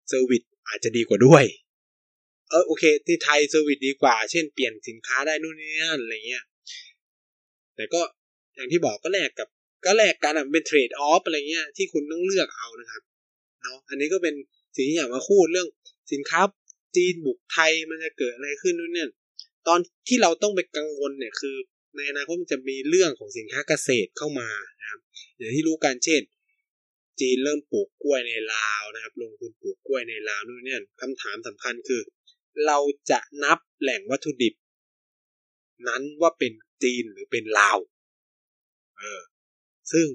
[0.09, 1.43] เซอร์วิสอาจจะดีกว่าด้วย
[2.49, 6.43] เออโอเค ที่ไทยเซอร์วิสดีกว่า เช่นเปลี่ยนสินค้าได้นู่นนี่นั่นอะไรเงี้ย
[7.75, 8.01] แต่ก็
[8.55, 9.47] อย่างที่บอกก็แลกกับ
[9.85, 13.01] ก็แลกกันเป็นเทรดออฟอะไรเงี้ยที่คุณต้องเลือกเอานะครับ
[13.61, 14.35] เนาะอันนี้ก็เป็น
[14.75, 15.67] สิ่งที่อยากมาพูดเรื่อง
[16.11, 16.41] สินค้า
[16.95, 19.09] จีนบุกไทยมันจะเกิดอะไรขึ้นนู่นเนี่ย
[19.67, 21.55] ตอนที่เราต้องไปกังวลเนี่ยคือ
[21.95, 24.49] ในอนาคตมันจะมีเรื่องของสินค้าเกษตรเข้ามา
[24.81, 24.99] นะครับ
[25.37, 26.21] อย่างที่รู้กันเช่น
[27.19, 32.01] จีนเริ่มปลูกกล้วยในลาวนะครับ ลงทุนปลูกกล้วยในลาวนู่นเนี่ยคำถามสำคัญคือ
[32.65, 32.77] เรา
[33.11, 34.53] จะนับแหล่งวัตถุดิบ
[35.87, 36.51] นั้นว่าเป็น
[36.83, 37.77] จีนหรือเป็นลาว
[38.97, 39.21] เออ
[39.93, 40.07] ซึ่ง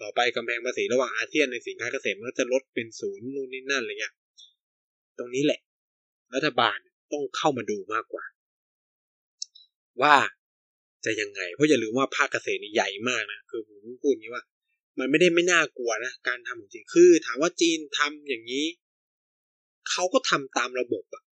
[0.00, 4.14] ต่อไปกำแพงภาษีระหว่างอาเซียนในสินค้าเกษตรมันก็จะลดเป็นศูนย์นู่นนี่นั่นอะไรเงี้ย
[5.18, 5.60] ตรงนี้แหละ
[6.34, 6.78] รัฐบาล
[7.12, 8.24] ต้องเข้ามาดูมากกว่า
[10.02, 10.16] ว่า
[11.04, 14.44] จะยังไง เพราะอย่าลืมว่าภาคเกษตรนี่ใหญ่มากนะ คือผมพูดอย่างนี้ว่า
[14.98, 18.64] มันไม่ได้ไม่น่ากลัวนะ การทำจริงคือ ถามว่าจีนทำอย่างนี้
[19.90, 21.22] เขาก็ทำตามระบบอะ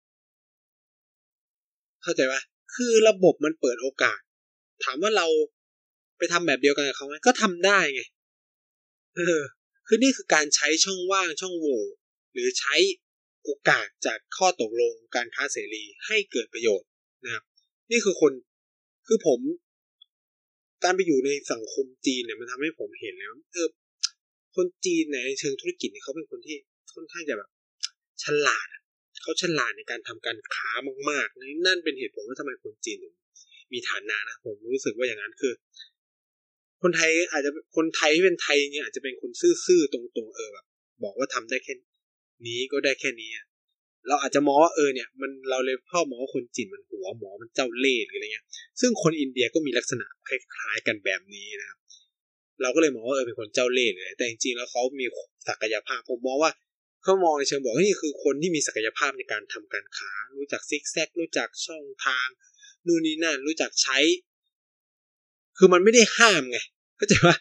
[2.03, 2.43] เข้าใจปะ
[2.75, 4.21] คือระบบมันเปิดโอกาส
[4.85, 5.27] ถามว่าเรา
[6.23, 8.03] ไปทำแบบเดียวกันกับเขาไหมก็ทำได้ไง
[9.17, 9.41] เออ
[9.87, 11.81] คือนี่คือการใช้ช่องว่างช่องโหว่
[12.33, 12.75] หรือใช้
[13.45, 16.89] โอกาสจากข้อตกลงการค้าเสรีให้เกิดประโยชน์
[17.25, 17.45] นะครับ
[17.91, 18.33] นี่คือคน
[19.07, 19.41] คือผม
[20.85, 23.69] การไปอยู่ในสังคมจีนเนี่ยมันทำให้ผมเห็นแล้วเออ
[24.57, 26.57] คนจีนในเชิงธุรกิจเนี่ยเขาเป็นคนที่
[26.95, 27.51] ค่อนข้างจะแบบ
[28.23, 28.69] ฉลาด
[29.23, 30.71] เขาฉลาดในการทำการค้า
[31.11, 33.15] มากๆนั่นเป็นเหตุผลว่าทำไมคนจีนถึง
[33.73, 35.53] มีฐานะนะผมรู้สึกว่าอย่างนั้นคือ
[36.83, 39.31] คนไทยอาจจะคนไทยที่เป็นไทยเนี่ยอาจจะเป็นคน
[39.67, 40.67] ซื่อๆตรงๆเออแบบ
[41.05, 41.75] บอกว่าทำได้แค่
[42.47, 43.31] นี้ก็ได้แค่นี้
[44.09, 48.47] เราอาจจะมองว่าเออเนี่ยมันเราเลยพ่อมองว่าคนจีนมันหัวหมอมันเจ้าเล่ห์หรืออะไรเงี้ย
[48.81, 51.79] ซึ่งคนอินเดียก็มีลักษณะคล้ายๆกันแบบนี้นะครับ
[52.63, 55.07] เราก็เลยมองว่าเออเป็นคนเจ้าเล่ห์เลยแต่จริงๆแล้วเขามี
[55.49, 56.53] ศักยภาพผมมองว่า
[57.03, 62.29] เขามองในเชิงบอกว่านี่คือคนที่มีศักยภาพในการทำการค้า รู้จักซิกแซกรู้จักช่องทาง
[62.87, 63.99] นู่นนี่นั่นรู้จักใช้
[65.59, 66.59] คือมันไม่ได้ห้ามไง
[67.03, 67.37] เข้าใจว่า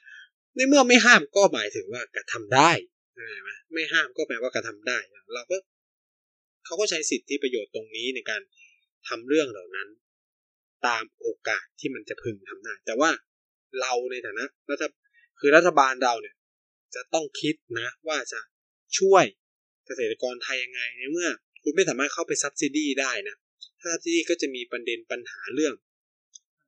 [0.56, 2.72] ในเมื่อไม่ห้ามก็หมายถึงว่ากระทำได้
[3.16, 4.98] ใช่ไหมไม่ห้ามก็แปลว่ากระทำได้
[5.34, 5.58] เราก็
[6.66, 8.42] เขาก็ใช้สิทธิประโยชน์ตรงนี้ในการ
[9.08, 9.88] ทำเรื่องเหล่านั้น
[10.88, 13.12] ตามโอกาสที่มันจะพึงทำได้แต่ว่า
[13.82, 14.84] เราในฐานะรัฐ
[15.40, 16.36] คือรัฐบาลเราเนี่ย
[16.96, 18.40] จะต้องคิดนะ ว่าจะ
[19.00, 19.26] ช่วย
[19.86, 21.30] เกษตรกรไทยยังไงในเมื่อ
[21.64, 23.36] คุณไม่สามารถเข้าไปซับซิดีได้นะ
[23.80, 25.74] ถ้าซับซิดีก็จะมีประเด็นปัญหาเรื่อง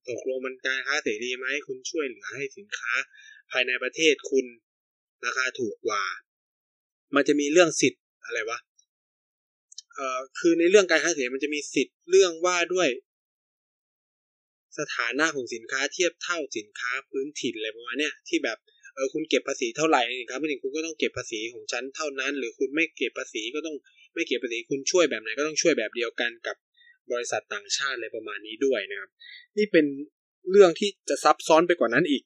[0.10, 2.92] ตกลงมันการค้าเสรีไหมคุณช่วยเหลือให้สินค้า
[3.52, 4.46] ภายในประเทศคุณ
[5.26, 6.04] ราคาถูกกว่า
[7.16, 8.60] มันจะมีเรื่องสิทธิ์อะไรวะ
[9.94, 12.90] เอ่อคือในเรื่องการค้าเสรีมันจะมีสิทธิ์เรื่องว่าด้วย
[14.80, 18.58] สถานะของสินค้าเทียบเท่าสินค้าพื้นถิ่นอะไรประมาณเนี้ยที่แบบ
[18.96, 23.76] เออคุณเก็บภาษีเท่าไหร่สินค้าพื้นถิ่นคุณก็ต้องเก็บภาษีของฉันเท่านั้น หรือคุณไม่เก็บภาษีก็ต้อง
[24.14, 26.56] ไม่เก็บภาษีคุณช่วยแบบไหนก็ต้องช่วยแบบเดียวกันกับ
[27.14, 29.10] บริษัทต่างชาติอะไรประมาณนี้ด้วยนะครับ
[29.58, 29.86] นี่เป็น
[30.52, 32.24] เรื่องที่จะซับซ้อนไปกว่านั้นอีก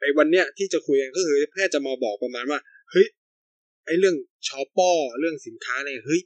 [0.00, 2.60] ไอ้วันเนี้ยที่จะคุยกันก็คือแค่จะมาบอกประมาณว่า
[2.90, 3.06] เฮ้ย
[3.86, 4.16] ไอ้เรื่อง
[4.48, 6.22] ชอปป้อเรื่องสินค้าอะไรเฮ้ย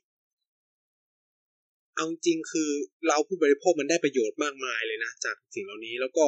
[1.95, 2.71] เอาจริงคือ
[3.07, 6.25] เราผู้บริโภคมันได้ประโยชน์มากมายเลยนะ จากสิ่งเหล่านี้แล้วก็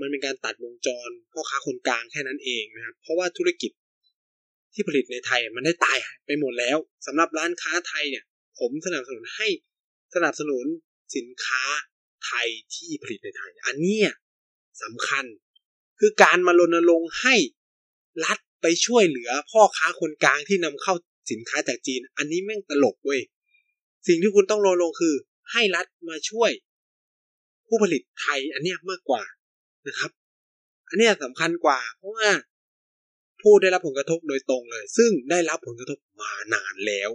[0.00, 3.70] มันเป็นการตัดวงจรพ่อค้าคนกลางแค่นั้นเองนะครับ เพราะว่าธุรกิจ
[4.74, 8.24] ที่ผลิตในไทยมันได้ตายไปหมดแล้วสำหรับร้านค้าไทยเนี่ย
[8.58, 9.48] ผมสนับสนุนให้
[10.14, 10.64] สนับสนุน
[11.16, 11.62] สินค้า
[12.26, 14.08] ไทยที่ผลิตในไทย อันเนี้ย
[14.82, 15.24] สำคัญ
[16.00, 17.36] คือการมารณรงค์ให้
[18.24, 20.94] รัฐไปช่วยเหลือพ่อค้าคนกลางที่นำเข้า
[21.30, 23.20] สินค้าจากจีน อันนี้แม่งตลกเว้ย
[24.06, 25.14] สิ่งที่คุณต้องรณรงค์คือ
[25.52, 26.50] ให้รัฐมาช่วย
[27.66, 29.22] ผู้ผลิตไทยอันเนี้ยมากกว่า
[29.88, 30.10] นะครับ
[30.88, 32.30] อันเนี้ยสำคัญกว่า เพราะว่า
[33.40, 37.10] ผู้ได้รับผลกระทบโดยตรงเลย ซึ่งได้รับผลกระทบมานานแล้ว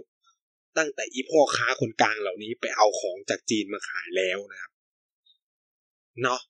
[0.78, 4.72] ตั้งแต่อีพ่อค้าคนกลางเหล่านี้ไปเอาของจากจีนมาขายแล้วนะครับ
[6.22, 6.40] เนาะ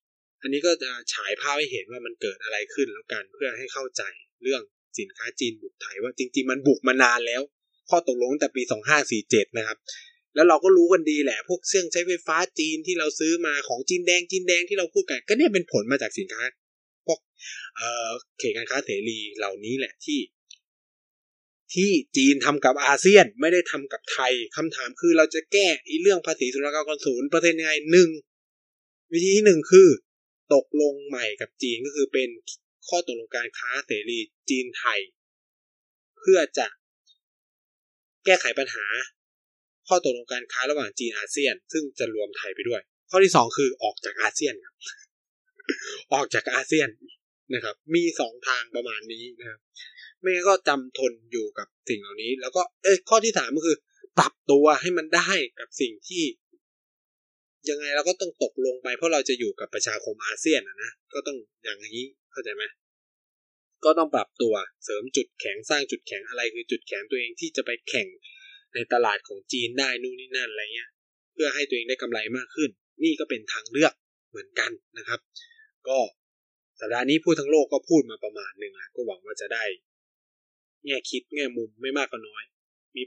[0.43, 4.03] อันนี้ก็จะฉายภาพให้เห็นว่ามันเกิดอะไรขึ้นแล้วกันเพื่อให้เข้าใจ
[4.43, 4.63] เรื่อง
[4.99, 7.43] สินค้าจีนบุกไทยว่าจริง ๆ มันบุกมานานแล้ว
[7.91, 8.63] ข้อตกลงตั้งแต่ปี
[9.11, 9.79] 2547 นะครับ
[10.35, 16.43] แล้วเราก็รู้กันดีแหละ พวกเครื่องใช้ไฟฟ้าจีนที่เราซื้อมาของจีนแดงจีนแดงที่เราพูดกัน ก็เนี่ยเป็นผลมาจากสินค้า
[17.07, 17.19] พวก
[17.77, 18.09] เอ่อ
[18.39, 20.19] เขตการค้าเสรีเหล่านี้แหละที่
[21.75, 28.11] ที่จีนทำกับอาเซียนไม่ได้ทำกับไทยคำถามคือเราจะแก้อีเรื่องภาษีสุลกากรศูนย์ปร์เซ็นต์ยังไงหนึ่ง
[29.13, 29.89] วิธีที่หนึ่งคือ
[30.55, 32.29] ตกลงใหม่กับจีนก็คือเป็น
[32.89, 34.19] ข้อตกลงการค้าเสรี
[34.51, 35.01] จีนไทย
[36.19, 36.67] เพื่อจะ
[38.25, 38.87] แก้ไขปัญหา
[39.89, 44.77] ข้อตกลงการค้าระหว่างจีนอาเซียน ซึ่งจะรวมไทยไปด้วย ข้อที่สองคือออกจากอาเซียนครับ
[46.15, 46.89] ออกจากอาเซียน
[47.55, 49.61] นะครับ มีสองทางประมาณนี้นะครับ
[50.21, 53.77] ไม่งั้นก็จำทนอยู่กับสิ่งเหล่านี้ แล้วก็เอ้ข้อที่สามก็คือ
[54.19, 56.25] ปรับตัวให้มันได้กับสิ่งที่
[57.69, 62.65] ยังไงเราก็ต้องตกลงไป เพราะเราจะอยู่กับประชาคมอาเซียนนะนะ ก็ต้องอย่างนี้เข้าใจไหม
[63.85, 64.55] ก็ต้องปรับตัว
[64.85, 68.09] เสริมจุดแข็งสร้างจุดแข็งอะไรคือจุดแข็งตัวเองที่จะไปแข่ง
[68.75, 70.91] ในตลาดของจีนได้นู่นนี่นั่นอะไรเงี้ย
[71.33, 72.71] เพื่อให้ตัวเองได้กำไรมากขึ้น
[73.03, 73.93] นี่ก็เป็นทางเลือก
[74.31, 75.21] เหมือนกันนะครับ
[75.89, 75.99] ก็
[76.81, 79.65] สัปดาห์นี้พูดทั้งโลกก็พูดมาประมาณหนึ่งแล้วก็หวังว่าจะได้
[80.87, 82.45] แง่คิดแง่มุมไม่มากก็น้อย
[82.95, 83.03] มี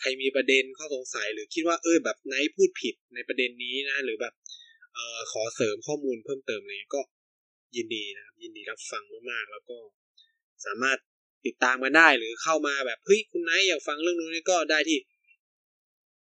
[0.00, 4.34] ใครมีประเด็นข้อสงสัยหรือคิดว่าเออแบบไนซ์พูดผิดในประเด็นนี้นะ หรือแบบ
[4.94, 7.02] เอ่อขอเสริมข้อมูลเพิ่มเติมอะไรก็
[7.76, 9.78] ยินดีนะครับ ยินดีรับฟังมากๆแล้วก็
[10.64, 10.98] สามารถ
[11.46, 14.98] ติดตามกันได้หรือเข้ามาแบบเฮ้ยคุณไนซ์อยากฟังเรื่องนู้นนี่ก็ได้ที่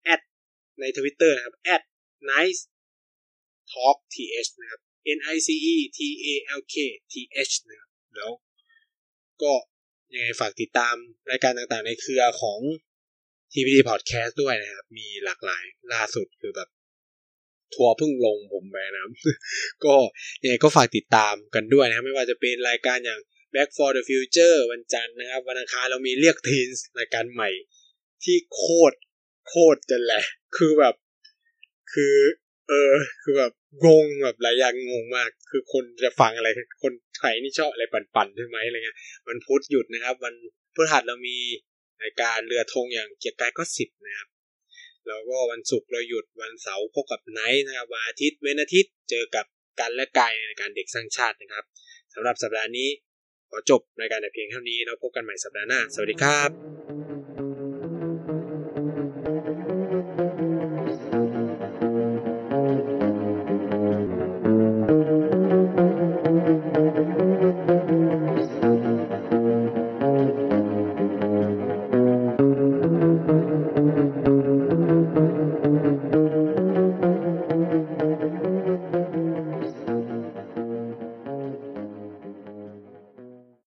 [0.03, 0.21] at
[0.79, 1.83] ในทวิตเตอร์นะครับ at
[2.31, 2.61] nice
[3.71, 4.81] talk th นะครับ
[5.17, 6.27] n i c e t a
[6.59, 6.75] l k
[7.11, 7.13] t
[7.49, 8.31] h นะครับแล้ว
[9.43, 9.53] ก็
[10.13, 10.95] ยังไงฝากติดตาม
[11.31, 12.59] รายการต่างๆ ในเครือของ
[13.51, 16.69] TPD Podcast ด้วยนะครับ มีหลากหลายล่าสุดคือแบบ
[17.73, 19.11] ทัวร์เพิ่งลงผมไปนะครับ
[19.85, 19.95] ก็
[20.41, 23.19] ยังไงก็ฝากติดตามกันด้วยนะครับ ไม่ว่าจะเป็นรายการอย่าง
[23.53, 26.67] Back for the Future วันจันทร์นะครับ วันอังคารเรามีเรียกทีน
[26.99, 27.49] รายการใหม่
[28.23, 28.95] ที่โคตร
[29.47, 30.23] โคตรจะแหละ
[30.57, 30.95] คือแบบ
[31.93, 32.15] คือ
[32.69, 32.93] เออ
[33.23, 33.51] คือแบบ
[33.85, 36.49] งงแบบหลายอย่างงงมาก คือคนจะฟังอะไร
[36.83, 38.97] คนไทยนี่ชอบอะไรปั่นๆใช่ไหมอะไรเงี้ย
[39.27, 40.33] วันพุธหยุดนะครับ วัน
[40.75, 41.37] พฤหัสเรามี
[42.03, 44.29] รายการเรือธงอย่างเกียรติกายก็สิบนะครับ
[45.07, 49.45] แล้วก็วันศุกร์เราหยุดวันเสาร์พบกับไนท์นะครับวันอาทิตย์เว้นอาทิตย์เจอกับ
[49.79, 51.65] กันและกายในการเด็กสร้างชาตินะครับ
[52.13, 52.89] สำหรับสัปดาห์นี้
[53.49, 56.98] ขอจบรายการแต่เพียงเท่านี้แล้วพบกันใหม่สัปดาห์หน้า สวัสดีครับ